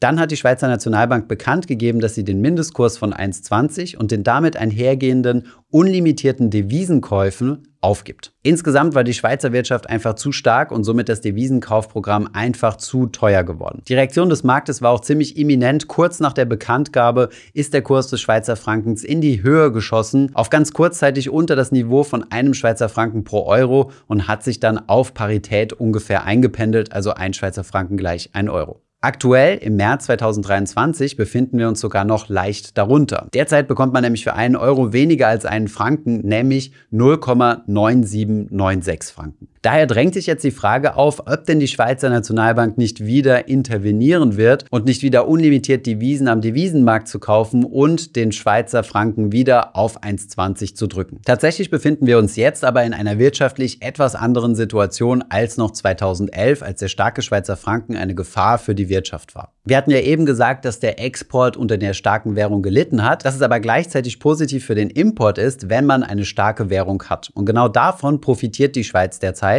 Dann 0.00 0.20
hat 0.20 0.30
die 0.30 0.36
Schweizer 0.36 0.68
Nationalbank 0.68 1.28
bekannt 1.28 1.66
gegeben, 1.66 2.00
dass 2.00 2.14
sie 2.14 2.24
den 2.24 2.40
Mindestkurs 2.40 2.98
von 2.98 3.12
1,20 3.12 3.96
und 3.96 4.10
den 4.10 4.24
damit 4.24 4.56
einhergehenden 4.56 5.46
unlimitierten 5.70 6.50
Devisenkäufen 6.50 7.68
aufgibt. 7.80 8.32
Insgesamt 8.42 8.94
war 8.94 9.04
die 9.04 9.14
Schweizer 9.14 9.52
Wirtschaft 9.52 9.88
einfach 9.88 10.14
zu 10.14 10.32
stark 10.32 10.70
und 10.70 10.84
somit 10.84 11.08
das 11.08 11.20
Devisenkaufprogramm 11.20 12.28
einfach 12.32 12.76
zu 12.76 13.06
teuer 13.06 13.42
geworden. 13.42 13.82
Die 13.88 13.94
Reaktion 13.94 14.28
des 14.28 14.44
Marktes 14.44 14.82
war 14.82 14.90
auch 14.90 15.00
ziemlich 15.00 15.36
imminent. 15.38 15.88
Kurz 15.88 16.20
nach 16.20 16.32
der 16.32 16.44
Bekanntgabe 16.44 17.30
ist 17.54 17.72
der 17.72 17.82
Kurs 17.82 18.08
des 18.08 18.20
Schweizer 18.20 18.56
Frankens 18.56 19.02
in 19.02 19.20
die 19.20 19.42
Höhe 19.42 19.72
geschossen, 19.72 20.30
auf 20.34 20.50
ganz 20.50 20.72
kurzzeitig 20.72 21.30
unter 21.30 21.56
das 21.56 21.72
Niveau 21.72 22.02
von 22.02 22.30
einem 22.30 22.54
Schweizer 22.54 22.88
Franken 22.88 23.24
pro 23.24 23.46
Euro 23.46 23.92
und 24.06 24.28
hat 24.28 24.42
sich 24.42 24.60
dann 24.60 24.88
auf 24.88 25.14
Parität 25.14 25.72
ungefähr 25.72 26.24
eingependelt, 26.24 26.92
also 26.92 27.14
ein 27.14 27.32
Schweizer 27.32 27.64
Franken 27.64 27.96
gleich 27.96 28.30
ein 28.34 28.48
Euro. 28.48 28.82
Aktuell 29.02 29.56
im 29.56 29.76
März 29.76 30.04
2023 30.04 31.16
befinden 31.16 31.56
wir 31.56 31.68
uns 31.68 31.80
sogar 31.80 32.04
noch 32.04 32.28
leicht 32.28 32.76
darunter. 32.76 33.28
Derzeit 33.32 33.66
bekommt 33.66 33.94
man 33.94 34.02
nämlich 34.02 34.24
für 34.24 34.34
einen 34.34 34.56
Euro 34.56 34.92
weniger 34.92 35.28
als 35.28 35.46
einen 35.46 35.68
Franken, 35.68 36.18
nämlich 36.18 36.72
0,9796 36.92 39.10
Franken. 39.10 39.48
Daher 39.62 39.86
drängt 39.86 40.14
sich 40.14 40.24
jetzt 40.24 40.42
die 40.42 40.52
Frage 40.52 40.96
auf, 40.96 41.26
ob 41.26 41.44
denn 41.44 41.60
die 41.60 41.68
Schweizer 41.68 42.08
Nationalbank 42.08 42.78
nicht 42.78 43.04
wieder 43.04 43.46
intervenieren 43.46 44.38
wird 44.38 44.64
und 44.70 44.86
nicht 44.86 45.02
wieder 45.02 45.28
unlimitiert 45.28 45.84
Devisen 45.84 46.28
am 46.28 46.40
Devisenmarkt 46.40 47.08
zu 47.08 47.18
kaufen 47.18 47.64
und 47.64 48.16
den 48.16 48.32
Schweizer 48.32 48.82
Franken 48.84 49.32
wieder 49.32 49.76
auf 49.76 50.02
1,20 50.02 50.74
zu 50.74 50.86
drücken. 50.86 51.20
Tatsächlich 51.26 51.68
befinden 51.68 52.06
wir 52.06 52.16
uns 52.16 52.36
jetzt 52.36 52.64
aber 52.64 52.84
in 52.84 52.94
einer 52.94 53.18
wirtschaftlich 53.18 53.82
etwas 53.82 54.14
anderen 54.14 54.54
Situation 54.54 55.22
als 55.28 55.58
noch 55.58 55.72
2011, 55.72 56.62
als 56.62 56.80
der 56.80 56.88
starke 56.88 57.20
Schweizer 57.20 57.58
Franken 57.58 57.96
eine 57.96 58.14
Gefahr 58.14 58.56
für 58.56 58.74
die 58.74 58.88
Wirtschaft 58.88 59.34
war. 59.34 59.52
Wir 59.66 59.76
hatten 59.76 59.90
ja 59.90 60.00
eben 60.00 60.24
gesagt, 60.24 60.64
dass 60.64 60.80
der 60.80 60.98
Export 61.04 61.58
unter 61.58 61.76
der 61.76 61.92
starken 61.92 62.34
Währung 62.34 62.62
gelitten 62.62 63.04
hat, 63.04 63.26
dass 63.26 63.36
es 63.36 63.42
aber 63.42 63.60
gleichzeitig 63.60 64.20
positiv 64.20 64.64
für 64.64 64.74
den 64.74 64.88
Import 64.88 65.36
ist, 65.36 65.68
wenn 65.68 65.84
man 65.84 66.02
eine 66.02 66.24
starke 66.24 66.70
Währung 66.70 67.02
hat. 67.10 67.30
Und 67.34 67.44
genau 67.44 67.68
davon 67.68 68.22
profitiert 68.22 68.74
die 68.74 68.84
Schweiz 68.84 69.18
derzeit, 69.18 69.49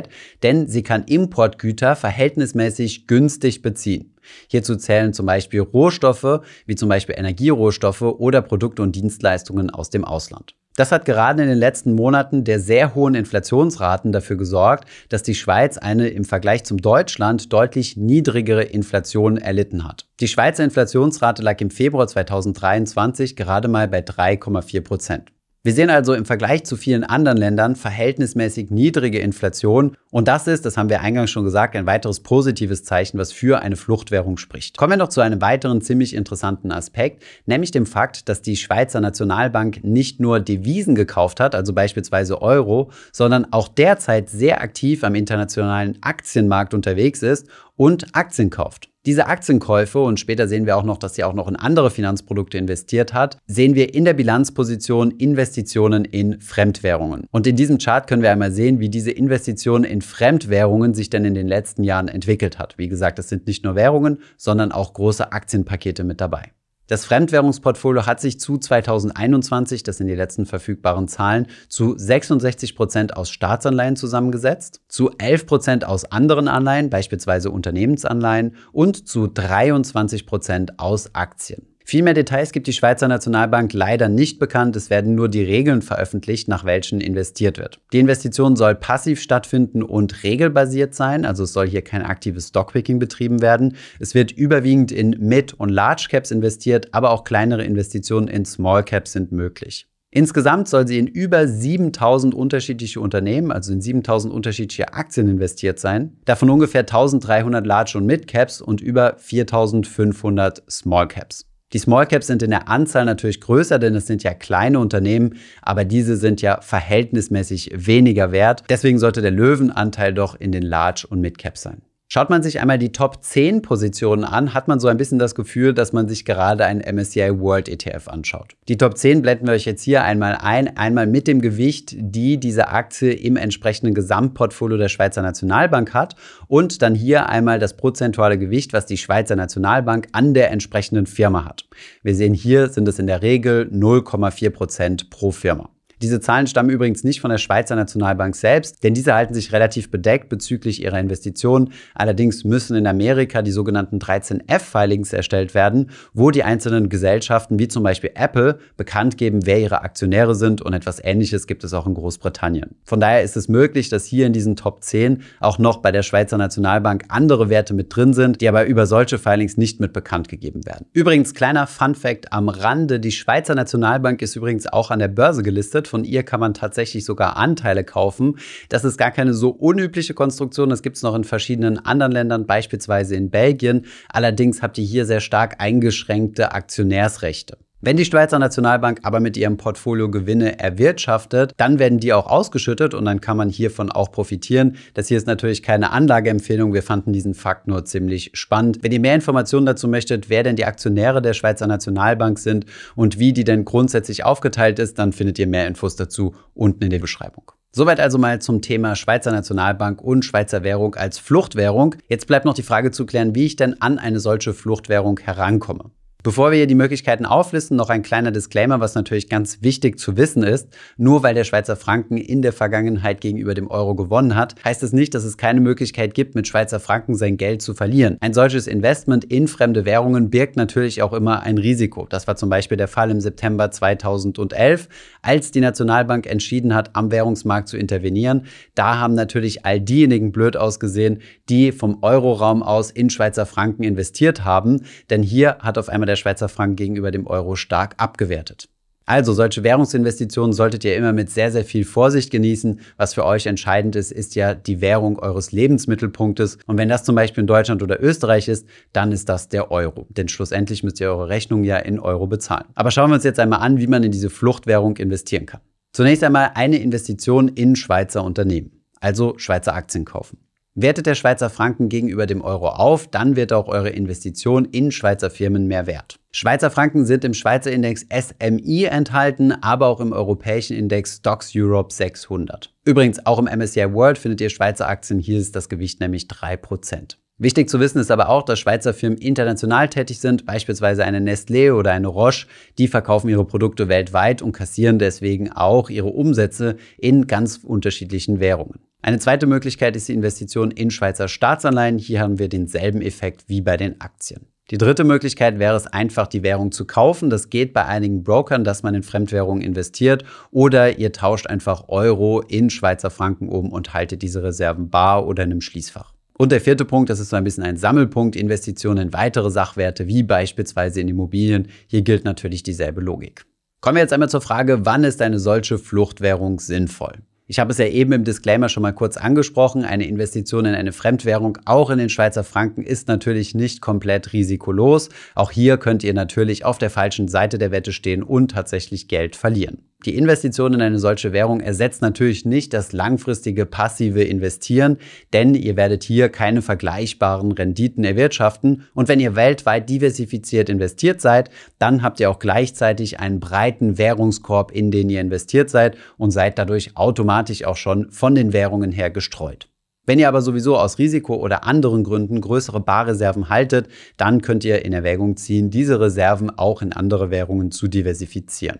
denn 0.44 0.68
sie 0.68 0.84
kann 0.84 1.04
Importgüter 1.04 1.96
verhältnismäßig 1.96 3.08
günstig 3.08 3.62
beziehen. 3.62 4.16
Hierzu 4.48 4.76
zählen 4.76 5.14
zum 5.14 5.26
Beispiel 5.26 5.62
Rohstoffe, 5.62 6.42
wie 6.66 6.76
zum 6.76 6.90
Beispiel 6.90 7.16
Energierohstoffe 7.18 8.02
oder 8.02 8.42
Produkte 8.42 8.82
und 8.82 8.96
Dienstleistungen 8.96 9.70
aus 9.70 9.90
dem 9.90 10.06
Ausland. 10.06 10.56
Das 10.78 10.94
hat 10.94 11.04
gerade 11.04 11.44
in 11.44 11.50
den 11.50 11.58
letzten 11.58 11.94
Monaten 11.94 12.46
der 12.46 12.60
sehr 12.60 12.96
hohen 12.96 13.14
Inflationsraten 13.14 14.14
dafür 14.14 14.38
gesorgt, 14.38 14.88
dass 15.10 15.22
die 15.22 15.36
Schweiz 15.36 15.78
eine 15.78 16.08
im 16.08 16.24
Vergleich 16.24 16.64
zum 16.64 16.78
Deutschland 16.78 17.52
deutlich 17.52 17.98
niedrigere 17.98 18.64
Inflation 18.64 19.38
erlitten 19.38 19.86
hat. 19.86 20.08
Die 20.22 20.30
Schweizer 20.30 20.64
Inflationsrate 20.64 21.42
lag 21.42 21.60
im 21.60 21.72
Februar 21.72 22.08
2023 22.08 23.36
gerade 23.36 23.68
mal 23.68 23.90
bei 23.90 24.00
3,4 24.00 24.82
Prozent. 24.82 25.32
Wir 25.64 25.74
sehen 25.74 25.92
also 25.92 26.16
im 26.16 26.26
Vergleich 26.26 26.64
zu 26.64 26.76
vielen 26.76 27.04
anderen 27.04 27.38
Ländern 27.38 27.76
verhältnismäßig 27.76 28.72
niedrige 28.72 29.20
Inflation 29.20 29.96
und 30.10 30.28
das 30.28 30.48
ist, 30.48 30.66
das 30.66 30.76
haben 30.76 30.90
wir 30.90 31.02
eingangs 31.02 31.30
schon 31.30 31.44
gesagt, 31.44 31.76
ein 31.76 31.86
weiteres 31.86 32.22
positives 32.22 32.84
Zeichen, 32.84 33.20
was 33.20 33.32
für 33.32 33.62
eine 33.62 33.76
Fluchtwährung 33.76 34.38
spricht. 34.38 34.76
Kommen 34.76 34.94
wir 34.94 34.98
noch 34.98 35.10
zu 35.10 35.22
einem 35.22 35.40
weiteren 35.40 35.82
ziemlich 35.82 36.16
interessanten 36.16 36.72
Aspekt, 36.72 37.22
nämlich 37.46 37.70
dem 37.70 37.86
Fakt, 37.86 38.28
dass 38.28 38.42
die 38.42 38.56
Schweizer 38.56 39.02
Nationalbank 39.02 39.84
nicht 39.84 40.20
nur 40.20 40.40
Devisen 40.40 40.96
gekauft 40.96 41.40
hat, 41.40 41.54
also 41.54 41.74
beispielsweise 41.74 42.42
Euro, 42.42 42.90
sondern 43.12 43.54
auch 43.54 43.68
derzeit 43.68 44.32
sehr 44.32 44.62
aktiv 44.62 45.04
am 45.04 45.14
internationalen 45.14 46.02
Aktienmarkt 46.02 46.74
unterwegs 46.74 47.22
ist 47.22 47.48
und 47.76 48.16
Aktien 48.16 48.50
kauft. 48.50 48.91
Diese 49.08 49.26
Aktienkäufe, 49.26 49.98
und 50.00 50.20
später 50.20 50.48
sehen 50.48 50.68
wir 50.68 50.78
auch 50.78 50.84
noch, 50.84 51.00
dass 51.00 51.16
sie 51.16 51.24
auch 51.24 51.34
noch 51.34 51.48
in 51.48 51.56
andere 51.56 51.90
Finanzprodukte 51.90 52.60
investiert 52.60 53.16
hat, 53.16 53.40
sehen 53.48 53.74
wir 53.74 53.96
in 53.96 54.06
der 54.06 54.14
Bilanzposition 54.14 55.10
Investitionen 55.10 56.06
in 56.06 56.40
Fremdwährungen. 56.40 57.26
Und 57.32 57.48
in 57.48 57.56
diesem 57.56 57.80
Chart 57.80 58.06
können 58.06 58.22
wir 58.22 58.32
einmal 58.32 58.52
sehen, 58.52 58.80
wie 58.80 58.90
diese 58.90 59.10
Investition 59.10 59.84
in 59.86 60.04
Fremdwährungen 60.04 60.94
sich 60.94 61.10
denn 61.10 61.26
in 61.26 61.34
den 61.34 61.48
letzten 61.48 61.84
Jahren 61.84 62.10
entwickelt 62.10 62.60
hat. 62.60 62.78
Wie 62.78 62.90
gesagt, 62.90 63.18
es 63.18 63.28
sind 63.28 63.48
nicht 63.48 63.64
nur 63.64 63.74
Währungen, 63.74 64.20
sondern 64.38 64.72
auch 64.72 64.94
große 64.94 65.32
Aktienpakete 65.32 66.04
mit 66.04 66.22
dabei. 66.22 66.52
Das 66.92 67.06
Fremdwährungsportfolio 67.06 68.06
hat 68.06 68.20
sich 68.20 68.38
zu 68.38 68.58
2021, 68.58 69.84
das 69.84 69.96
sind 69.96 70.08
die 70.08 70.14
letzten 70.14 70.46
verfügbaren 70.46 71.08
Zahlen, 71.08 71.48
zu 71.70 71.98
66 71.98 72.76
Prozent 72.76 73.16
aus 73.16 73.30
Staatsanleihen 73.30 73.96
zusammengesetzt, 73.96 74.82
zu 74.90 75.10
11 75.18 75.46
Prozent 75.46 75.86
aus 75.86 76.04
anderen 76.04 76.50
Anleihen, 76.50 76.90
beispielsweise 76.90 77.50
Unternehmensanleihen, 77.50 78.58
und 78.74 79.08
zu 79.08 79.28
23 79.28 80.26
Prozent 80.26 80.80
aus 80.80 81.16
Aktien. 81.16 81.71
Viel 81.92 82.04
mehr 82.04 82.14
Details 82.14 82.54
gibt 82.54 82.68
die 82.68 82.72
Schweizer 82.72 83.10
Nationalbank 83.10 83.74
leider 83.74 84.08
nicht 84.08 84.40
bekannt. 84.40 84.78
Es 84.78 84.90
werden 84.90 85.14
nur 85.14 85.28
die 85.28 85.44
Regeln 85.44 85.82
veröffentlicht, 85.82 86.48
nach 86.48 86.64
welchen 86.64 87.02
investiert 87.02 87.58
wird. 87.58 87.82
Die 87.92 88.00
Investition 88.00 88.56
soll 88.56 88.76
passiv 88.76 89.22
stattfinden 89.22 89.84
und 89.84 90.24
regelbasiert 90.24 90.96
sein, 90.96 91.26
also 91.26 91.44
es 91.44 91.52
soll 91.52 91.68
hier 91.68 91.82
kein 91.82 92.02
aktives 92.02 92.48
Stockpicking 92.48 92.98
betrieben 92.98 93.42
werden. 93.42 93.76
Es 94.00 94.16
wird 94.16 94.32
überwiegend 94.32 94.94
in 94.94 95.18
Mid- 95.20 95.54
und 95.56 95.68
Large 95.68 96.08
Caps 96.10 96.32
investiert, 96.32 96.94
aber 96.94 97.10
auch 97.10 97.26
kleinere 97.26 97.66
Investitionen 97.66 98.30
in 98.30 98.46
Small 98.46 98.86
Caps 98.86 99.12
sind 99.12 99.34
möglich. 99.34 99.86
Insgesamt 100.12 100.70
soll 100.70 100.88
sie 100.88 100.98
in 100.98 101.08
über 101.08 101.46
7000 101.46 102.34
unterschiedliche 102.34 103.02
Unternehmen, 103.02 103.52
also 103.52 103.74
in 103.74 103.82
7000 103.82 104.34
unterschiedliche 104.34 104.94
Aktien 104.94 105.28
investiert 105.28 105.78
sein. 105.78 106.16
Davon 106.24 106.50
ungefähr 106.50 106.84
1300 106.84 107.68
Large 107.68 107.98
und 107.98 108.06
Mid 108.06 108.30
Caps 108.30 108.62
und 108.62 108.80
über 108.80 109.16
4500 109.18 110.64
Small 110.72 111.10
Caps. 111.10 111.51
Die 111.74 111.80
Small 111.80 112.06
Caps 112.06 112.28
sind 112.28 112.44
in 112.44 112.50
der 112.50 112.68
Anzahl 112.68 113.06
natürlich 113.06 113.40
größer, 113.40 113.80
denn 113.80 113.96
es 113.96 114.08
sind 114.08 114.24
ja 114.24 114.34
kleine 114.34 114.80
Unternehmen, 114.80 115.38
aber 115.62 115.86
diese 115.86 116.18
sind 116.18 116.42
ja 116.42 116.60
verhältnismäßig 116.62 117.72
weniger 117.74 118.32
wert. 118.32 118.64
Deswegen 118.70 119.00
sollte 119.00 119.22
der 119.22 119.32
Löwenanteil 119.32 120.14
doch 120.14 120.36
in 120.36 120.52
den 120.52 120.64
Large 120.64 121.06
und 121.10 121.22
Mid 121.22 121.38
Caps 121.38 121.62
sein. 121.62 121.82
Schaut 122.14 122.30
man 122.30 122.44
sich 122.44 122.60
einmal 122.60 122.78
die 122.78 122.92
Top 122.92 123.24
10 123.24 123.62
Positionen 123.62 124.26
an, 124.26 124.54
hat 124.54 124.68
man 124.68 124.82
so 124.82 124.90
ein 124.90 124.98
bisschen 124.98 125.18
das 125.18 125.34
Gefühl, 125.34 125.74
dass 125.74 125.94
man 125.94 126.10
sich 126.10 126.26
gerade 126.26 126.66
einen 126.66 126.82
MSCI 126.82 127.40
World 127.40 127.70
ETF 127.70 128.10
anschaut. 128.10 128.58
Die 128.68 128.76
Top 128.76 128.98
10 128.98 129.22
blenden 129.22 129.48
wir 129.48 129.54
euch 129.54 129.64
jetzt 129.64 129.82
hier 129.82 130.04
einmal 130.04 130.38
ein, 130.42 130.76
einmal 130.76 131.08
mit 131.08 131.26
dem 131.26 131.40
Gewicht, 131.40 131.96
die 131.98 132.38
diese 132.38 132.68
Aktie 132.68 133.14
im 133.14 133.38
entsprechenden 133.38 133.94
Gesamtportfolio 133.94 134.76
der 134.76 134.90
Schweizer 134.90 135.22
Nationalbank 135.22 135.94
hat 135.94 136.18
und 136.50 136.82
dann 136.82 136.96
hier 136.96 137.30
einmal 137.30 137.60
das 137.60 137.78
prozentuale 137.78 138.38
Gewicht, 138.38 138.74
was 138.74 138.86
die 138.86 138.98
Schweizer 138.98 139.38
Nationalbank 139.38 140.10
an 140.12 140.34
der 140.34 140.52
entsprechenden 140.52 141.06
Firma 141.06 141.46
hat. 141.46 141.64
Wir 142.04 142.14
sehen 142.14 142.34
hier 142.34 142.68
sind 142.68 142.90
es 142.90 143.00
in 143.00 143.08
der 143.08 143.22
Regel 143.22 143.70
0,4 143.72 144.50
Prozent 144.50 145.10
pro 145.12 145.32
Firma. 145.32 145.70
Diese 146.02 146.20
Zahlen 146.20 146.48
stammen 146.48 146.72
übrigens 146.72 147.04
nicht 147.04 147.22
von 147.22 147.30
der 147.30 147.38
Schweizer 147.38 147.76
Nationalbank 147.76 148.36
selbst, 148.36 148.84
denn 148.84 148.96
diese 148.96 149.14
halten 149.14 149.36
sich 149.36 149.52
relativ 149.52 149.92
bedeckt 149.92 150.30
bezüglich 150.30 150.82
ihrer 150.82 151.00
Investitionen. 151.00 151.74
Allerdings 151.94 152.44
müssen 152.44 152.76
in 152.76 152.88
Amerika 152.88 153.44
die 153.44 153.52
sogenannten 153.52 154.00
13F-Filings 154.00 155.14
erstellt 155.14 155.54
werden, 155.54 155.92
wo 156.14 156.32
die 156.32 156.44
einzelnen 156.44 156.90
Gesellschaften 156.90 157.60
wie 157.60 157.68
zum 157.68 157.84
Beispiel 157.84 158.12
Apple 158.16 158.58
bekannt 158.78 159.20
geben, 159.20 159.46
wer 159.46 159.60
ihre 159.60 159.84
Aktionäre 159.84 160.34
sind 160.34 160.64
und 160.64 160.74
etwas 160.74 161.04
ähnliches 161.04 161.46
gibt 161.46 161.64
es 161.64 161.74
auch 161.74 161.86
in 161.86 161.94
Großbritannien. 161.94 162.76
Von 162.84 163.00
daher 163.00 163.22
ist 163.22 163.38
es 163.38 163.48
möglich, 163.48 163.90
dass 163.90 164.06
hier 164.06 164.26
in 164.26 164.34
diesen 164.34 164.56
Top 164.56 164.84
10 164.84 165.22
auch 165.40 165.60
noch 165.60 165.78
bei 165.78 165.92
der 165.92 166.02
Schweizer 166.02 166.40
Nationalbank 166.40 167.06
andere 167.10 167.50
Werte 167.50 167.76
mit 167.76 167.96
drin 167.96 168.14
sind, 168.14 168.42
die 168.42 168.50
aber 168.50 168.66
über 168.66 168.88
solche 168.88 169.20
Filings 169.20 169.56
nicht 169.58 169.80
mit 169.80 169.94
bekannt 169.94 170.30
gegeben 170.30 170.66
werden. 170.66 170.88
Übrigens, 170.94 171.36
kleiner 171.36 171.68
Fun 171.68 171.94
Fact 171.94 172.34
am 172.34 172.50
Rande, 172.50 173.00
die 173.00 173.12
Schweizer 173.12 173.54
Nationalbank 173.54 174.24
ist 174.24 174.36
übrigens 174.36 174.66
auch 174.66 174.90
an 174.90 174.98
der 174.98 175.08
Börse 175.08 175.44
gelistet 175.44 175.91
von 175.92 176.04
ihr 176.04 176.24
kann 176.24 176.40
man 176.40 176.56
tatsächlich 176.56 177.06
sogar 177.06 177.38
Anteile 177.38 177.84
kaufen. 177.84 178.40
Das 178.70 178.84
ist 178.84 178.98
gar 178.98 179.12
keine 179.12 179.36
so 179.36 179.50
unübliche 179.50 180.16
Konstruktion. 180.16 180.70
Das 180.70 180.82
gibt 180.82 180.96
es 180.96 181.04
noch 181.04 181.14
in 181.14 181.24
verschiedenen 181.24 181.78
anderen 181.78 182.14
Ländern, 182.14 182.48
beispielsweise 182.48 183.16
in 183.16 183.30
Belgien. 183.30 183.86
Allerdings 184.10 184.64
habt 184.64 184.80
ihr 184.80 184.86
hier 184.86 185.06
sehr 185.06 185.22
stark 185.22 185.58
eingeschränkte 185.60 186.54
Aktionärsrechte. 186.54 187.58
Wenn 187.84 187.98
die 187.98 188.06
Schweizer 188.06 188.38
Nationalbank 188.38 189.00
aber 189.02 189.20
mit 189.20 189.36
ihrem 189.36 189.58
Portfolio 189.58 190.08
Gewinne 190.12 190.60
erwirtschaftet, 190.60 191.54
dann 191.58 191.80
werden 191.80 191.98
die 192.00 192.14
auch 192.14 192.28
ausgeschüttet 192.28 192.94
und 192.94 193.06
dann 193.06 193.22
kann 193.22 193.38
man 193.38 193.50
hiervon 193.50 193.92
auch 193.92 194.12
profitieren. 194.12 194.76
Das 194.94 195.08
hier 195.08 195.18
ist 195.18 195.26
natürlich 195.26 195.64
keine 195.64 195.90
Anlageempfehlung. 195.90 196.76
Wir 196.76 196.84
fanden 196.84 197.12
diesen 197.12 197.34
Fakt 197.34 197.66
nur 197.66 197.84
ziemlich 197.84 198.30
spannend. 198.36 198.84
Wenn 198.84 198.92
ihr 198.92 199.00
mehr 199.00 199.16
Informationen 199.16 199.66
dazu 199.66 199.88
möchtet, 199.88 200.30
wer 200.30 200.44
denn 200.44 200.58
die 200.58 200.66
Aktionäre 200.66 201.24
der 201.24 201.34
Schweizer 201.34 201.66
Nationalbank 201.66 202.38
sind 202.38 202.68
und 202.96 203.18
wie 203.18 203.34
die 203.34 203.46
denn 203.46 203.66
grundsätzlich 203.66 204.26
aufgeteilt 204.26 204.78
ist, 204.78 205.00
dann 205.00 205.12
findet 205.12 205.40
ihr 205.40 205.48
mehr 205.48 205.66
Infos 205.66 205.96
dazu 205.96 206.36
unten 206.54 206.84
in 206.84 206.92
der 206.92 207.00
Beschreibung. 207.00 207.52
Soweit 207.72 208.00
also 208.00 208.20
mal 208.20 208.40
zum 208.40 208.62
Thema 208.62 208.96
Schweizer 208.96 209.32
Nationalbank 209.32 210.04
und 210.04 210.24
Schweizer 210.24 210.62
Währung 210.62 210.94
als 210.94 211.18
Fluchtwährung. 211.18 211.96
Jetzt 212.08 212.28
bleibt 212.28 212.46
noch 212.46 212.54
die 212.54 212.62
Frage 212.62 212.92
zu 212.92 213.08
klären, 213.08 213.34
wie 213.34 213.48
ich 213.48 213.56
denn 213.56 213.82
an 213.82 213.98
eine 213.98 214.20
solche 214.20 214.54
Fluchtwährung 214.54 215.20
herankomme. 215.20 215.90
Bevor 216.24 216.52
wir 216.52 216.58
hier 216.58 216.68
die 216.68 216.76
Möglichkeiten 216.76 217.26
auflisten, 217.26 217.76
noch 217.78 217.90
ein 217.90 218.04
kleiner 218.04 218.30
Disclaimer, 218.30 218.80
was 218.80 218.94
natürlich 218.94 219.28
ganz 219.28 219.64
wichtig 219.64 219.98
zu 219.98 220.18
wissen 220.18 220.44
ist. 220.44 220.68
Nur 220.96 221.24
weil 221.24 221.34
der 221.34 221.46
Schweizer 221.46 221.76
Franken 221.76 222.18
in 222.18 222.44
der 222.44 222.54
Vergangenheit 222.54 223.22
gegenüber 223.22 223.56
dem 223.56 223.72
Euro 223.72 223.96
gewonnen 223.96 224.36
hat, 224.36 224.54
heißt 224.64 224.84
es 224.84 224.94
nicht, 224.94 225.16
dass 225.16 225.24
es 225.24 225.38
keine 225.38 225.62
Möglichkeit 225.62 226.14
gibt, 226.14 226.36
mit 226.36 226.48
Schweizer 226.48 226.80
Franken 226.80 227.16
sein 227.16 227.38
Geld 227.38 227.64
zu 227.64 227.74
verlieren. 227.74 228.18
Ein 228.20 228.36
solches 228.36 228.68
Investment 228.68 229.24
in 229.24 229.48
fremde 229.48 229.84
Währungen 229.86 230.30
birgt 230.30 230.58
natürlich 230.58 231.02
auch 231.02 231.14
immer 231.14 231.42
ein 231.42 231.58
Risiko. 231.58 232.06
Das 232.08 232.28
war 232.28 232.36
zum 232.36 232.50
Beispiel 232.50 232.78
der 232.78 232.88
Fall 232.88 233.10
im 233.10 233.20
September 233.20 233.72
2011, 233.72 234.90
als 235.24 235.50
die 235.50 235.62
Nationalbank 235.62 236.28
entschieden 236.28 236.76
hat, 236.76 236.96
am 236.96 237.10
Währungsmarkt 237.10 237.68
zu 237.68 237.78
intervenieren. 237.78 238.46
Da 238.76 239.00
haben 239.00 239.16
natürlich 239.16 239.66
all 239.66 239.82
diejenigen 239.82 240.32
blöd 240.32 240.56
ausgesehen, 240.56 241.24
die 241.50 241.72
vom 241.72 241.98
Euroraum 242.04 242.62
aus 242.62 242.92
in 242.92 243.10
Schweizer 243.10 243.48
Franken 243.48 243.82
investiert 243.82 244.46
haben. 244.46 244.82
Denn 245.10 245.24
hier 245.24 245.58
hat 245.62 245.80
auf 245.80 245.90
einmal 245.90 246.11
der 246.12 246.16
Schweizer 246.18 246.50
Franken 246.50 246.76
gegenüber 246.76 247.12
dem 247.12 247.26
Euro 247.28 247.56
stark 247.56 247.96
abgewertet. 247.98 248.68
Also 249.06 249.34
solche 249.34 249.64
Währungsinvestitionen 249.64 250.54
solltet 250.54 250.86
ihr 250.86 250.96
immer 250.96 251.12
mit 251.12 251.30
sehr, 251.30 251.52
sehr 251.52 251.66
viel 251.66 251.84
Vorsicht 251.84 252.32
genießen. 252.32 252.80
Was 252.98 253.14
für 253.14 253.26
euch 253.26 253.46
entscheidend 253.46 253.96
ist, 253.96 254.12
ist 254.12 254.36
ja 254.36 254.54
die 254.54 254.80
Währung 254.80 255.20
eures 255.20 255.52
Lebensmittelpunktes. 255.52 256.60
Und 256.68 256.78
wenn 256.78 256.88
das 256.88 257.04
zum 257.04 257.16
Beispiel 257.16 257.42
in 257.42 257.48
Deutschland 257.48 257.82
oder 257.84 258.02
Österreich 258.02 258.48
ist, 258.48 258.68
dann 258.94 259.12
ist 259.12 259.28
das 259.28 259.50
der 259.50 259.72
Euro. 259.72 260.06
Denn 260.10 260.30
schlussendlich 260.30 260.84
müsst 260.84 261.02
ihr 261.02 261.10
eure 261.10 261.30
Rechnung 261.30 261.64
ja 261.64 261.78
in 261.78 262.00
Euro 262.00 262.28
bezahlen. 262.28 262.66
Aber 262.76 262.92
schauen 262.92 263.10
wir 263.10 263.16
uns 263.16 263.24
jetzt 263.24 263.40
einmal 263.40 263.60
an, 263.60 263.80
wie 263.80 263.88
man 263.88 264.04
in 264.04 264.12
diese 264.12 264.30
Fluchtwährung 264.30 264.96
investieren 264.98 265.46
kann. 265.46 265.62
Zunächst 265.94 266.24
einmal 266.24 266.52
eine 266.54 266.78
Investition 266.78 267.50
in 267.50 267.76
Schweizer 267.76 268.24
Unternehmen, 268.24 268.84
also 269.02 269.38
Schweizer 269.38 269.74
Aktien 269.74 270.06
kaufen. 270.06 270.38
Wertet 270.74 271.06
der 271.06 271.16
Schweizer 271.16 271.50
Franken 271.50 271.90
gegenüber 271.90 272.26
dem 272.26 272.42
Euro 272.42 272.70
auf, 272.70 273.08
dann 273.08 273.36
wird 273.36 273.52
auch 273.52 273.68
eure 273.68 273.90
Investition 273.90 274.64
in 274.64 274.92
Schweizer 274.92 275.30
Firmen 275.30 275.68
mehr 275.68 275.86
wert. 275.86 276.18
Schweizer 276.32 276.72
Franken 276.72 277.06
sind 277.06 277.26
im 277.26 277.34
Schweizer 277.34 277.74
Index 277.74 278.06
SMI 278.10 278.86
enthalten, 278.86 279.52
aber 279.52 279.88
auch 279.88 280.00
im 280.00 280.14
europäischen 280.14 280.78
Index 280.78 281.18
Stocks 281.18 281.52
Europe 281.54 281.94
600. 281.94 282.74
Übrigens, 282.86 283.26
auch 283.26 283.38
im 283.38 283.50
MSCI 283.60 283.92
World 283.92 284.18
findet 284.18 284.40
ihr 284.40 284.50
Schweizer 284.50 284.88
Aktien, 284.88 285.20
hier 285.20 285.40
ist 285.40 285.58
das 285.58 285.68
Gewicht 285.68 286.00
nämlich 286.00 286.28
3%. 286.28 287.18
Wichtig 287.38 287.70
zu 287.70 287.82
wissen 287.82 288.00
ist 288.00 288.12
aber 288.12 288.30
auch, 288.30 288.44
dass 288.44 288.60
Schweizer 288.60 288.94
Firmen 288.94 289.18
international 289.18 289.90
tätig 289.90 290.22
sind, 290.22 290.46
beispielsweise 290.46 291.04
eine 291.04 291.20
Nestlé 291.20 291.74
oder 291.74 291.92
eine 291.92 292.08
Roche, 292.08 292.48
die 292.78 292.88
verkaufen 292.88 293.28
ihre 293.28 293.44
Produkte 293.44 293.90
weltweit 293.90 294.42
und 294.42 294.54
kassieren 294.54 295.00
deswegen 295.00 295.52
auch 295.52 295.90
ihre 295.90 296.10
Umsätze 296.10 296.78
in 296.98 297.28
ganz 297.28 297.58
unterschiedlichen 297.58 298.40
Währungen. 298.40 298.80
Eine 299.04 299.18
zweite 299.18 299.48
Möglichkeit 299.48 299.96
ist 299.96 300.08
die 300.08 300.14
Investition 300.14 300.70
in 300.70 300.92
Schweizer 300.92 301.28
Staatsanleihen. 301.28 301.98
Hier 301.98 302.20
haben 302.20 302.38
wir 302.38 302.50
denselben 302.50 303.02
Effekt 303.02 303.46
wie 303.48 303.62
bei 303.62 303.76
den 303.76 304.00
Aktien. 304.00 304.46
Die 304.70 304.78
dritte 304.78 305.04
Möglichkeit 305.04 305.58
wäre 305.58 305.76
es 305.76 305.88
einfach, 305.88 306.28
die 306.28 306.44
Währung 306.44 306.72
zu 306.72 306.86
kaufen. 306.86 307.30
Das 307.30 307.50
geht 307.50 307.74
bei 307.74 307.86
einigen 307.86 308.24
Brokern, 308.24 308.64
dass 308.64 308.84
man 308.84 308.94
in 308.94 309.04
Fremdwährungen 309.04 309.64
investiert. 309.64 310.24
Oder 310.52 311.00
ihr 311.00 311.12
tauscht 311.12 311.48
einfach 311.48 311.90
Euro 311.90 312.42
in 312.42 312.70
Schweizer 312.70 313.10
Franken 313.10 313.50
um 313.50 313.72
und 313.72 313.94
haltet 313.94 314.22
diese 314.22 314.44
Reserven 314.44 314.90
bar 314.90 315.28
oder 315.28 315.44
in 315.44 315.52
einem 315.52 315.62
Schließfach. 315.62 316.14
Und 316.38 316.52
der 316.52 316.62
vierte 316.62 316.86
Punkt, 316.86 317.10
das 317.10 317.20
ist 317.20 317.30
so 317.30 317.36
ein 317.36 317.44
bisschen 317.44 317.64
ein 317.64 317.78
Sammelpunkt, 317.78 318.36
Investitionen 318.36 319.08
in 319.08 319.14
weitere 319.14 319.52
Sachwerte, 319.52 320.08
wie 320.08 320.24
beispielsweise 320.24 321.02
in 321.02 321.08
Immobilien. 321.08 321.68
Hier 321.88 322.04
gilt 322.04 322.24
natürlich 322.24 322.64
dieselbe 322.64 323.02
Logik. 323.02 323.46
Kommen 323.82 323.96
wir 323.96 324.02
jetzt 324.04 324.14
einmal 324.14 324.30
zur 324.30 324.42
Frage, 324.42 324.86
wann 324.86 325.04
ist 325.04 325.22
eine 325.22 325.40
solche 325.40 325.80
Fluchtwährung 325.80 326.60
sinnvoll? 326.60 327.16
Ich 327.52 327.60
habe 327.60 327.74
es 327.74 327.80
ja 327.80 327.86
eben 327.86 328.14
im 328.14 328.24
Disclaimer 328.24 328.70
schon 328.70 328.82
mal 328.82 328.94
kurz 328.94 329.18
angesprochen. 329.18 329.84
Eine 329.84 330.08
Investition 330.08 330.64
in 330.64 330.74
eine 330.74 330.94
Fremdwährung, 330.94 331.58
auch 331.66 331.90
in 331.90 331.98
den 331.98 332.08
Schweizer 332.08 332.46
Franken, 332.46 332.82
ist 332.82 333.10
natürlich 333.10 333.54
nicht 333.54 333.82
komplett 333.82 334.32
risikolos. 334.32 335.10
Auch 335.36 335.52
hier 335.52 335.76
könnt 335.76 336.02
ihr 336.06 336.14
natürlich 336.14 336.64
auf 336.64 336.78
der 336.78 336.90
falschen 336.90 337.28
Seite 337.28 337.58
der 337.58 337.72
Wette 337.72 337.92
stehen 337.92 338.24
und 338.24 338.52
tatsächlich 338.52 339.10
Geld 339.10 339.36
verlieren. 339.36 339.91
Die 340.04 340.18
Investition 340.18 340.74
in 340.74 340.82
eine 340.82 340.98
solche 340.98 341.32
Währung 341.32 341.60
ersetzt 341.60 342.02
natürlich 342.02 342.44
nicht 342.44 342.74
das 342.74 342.92
langfristige 342.92 343.68
passive 343.68 344.24
Investieren, 344.24 344.98
denn 345.32 345.54
ihr 345.54 345.76
werdet 345.76 346.04
hier 346.04 346.30
keine 346.30 346.64
vergleichbaren 346.64 347.52
Renditen 347.52 348.04
erwirtschaften. 348.04 348.88
Und 348.96 349.10
wenn 349.10 349.20
ihr 349.20 349.36
weltweit 349.36 349.88
diversifiziert 349.90 350.70
investiert 350.70 351.22
seid, 351.22 351.52
dann 351.78 352.02
habt 352.02 352.20
ihr 352.20 352.32
auch 352.32 352.40
gleichzeitig 352.40 353.20
einen 353.20 353.40
breiten 353.40 354.00
Währungskorb, 354.00 354.72
in 354.72 354.90
den 354.90 355.08
ihr 355.12 355.22
investiert 355.22 355.70
seid 355.70 355.98
und 356.18 356.32
seid 356.32 356.58
dadurch 356.58 356.98
automatisch 356.98 357.64
auch 357.64 357.78
schon 357.78 358.10
von 358.10 358.34
den 358.34 358.54
Währungen 358.54 358.92
her 358.92 359.12
gestreut. 359.12 359.68
Wenn 360.08 360.18
ihr 360.18 360.28
aber 360.28 360.42
sowieso 360.42 360.80
aus 360.80 360.98
Risiko 360.98 361.36
oder 361.36 361.64
anderen 361.64 362.04
Gründen 362.04 362.42
größere 362.42 362.80
Barreserven 362.80 363.50
haltet, 363.50 363.88
dann 364.18 364.42
könnt 364.42 364.66
ihr 364.66 364.84
in 364.84 364.94
Erwägung 364.94 365.38
ziehen, 365.38 365.70
diese 365.70 366.00
Reserven 366.00 366.50
auch 366.50 366.82
in 366.82 366.92
andere 366.92 367.30
Währungen 367.30 367.70
zu 367.70 367.88
diversifizieren. 367.88 368.80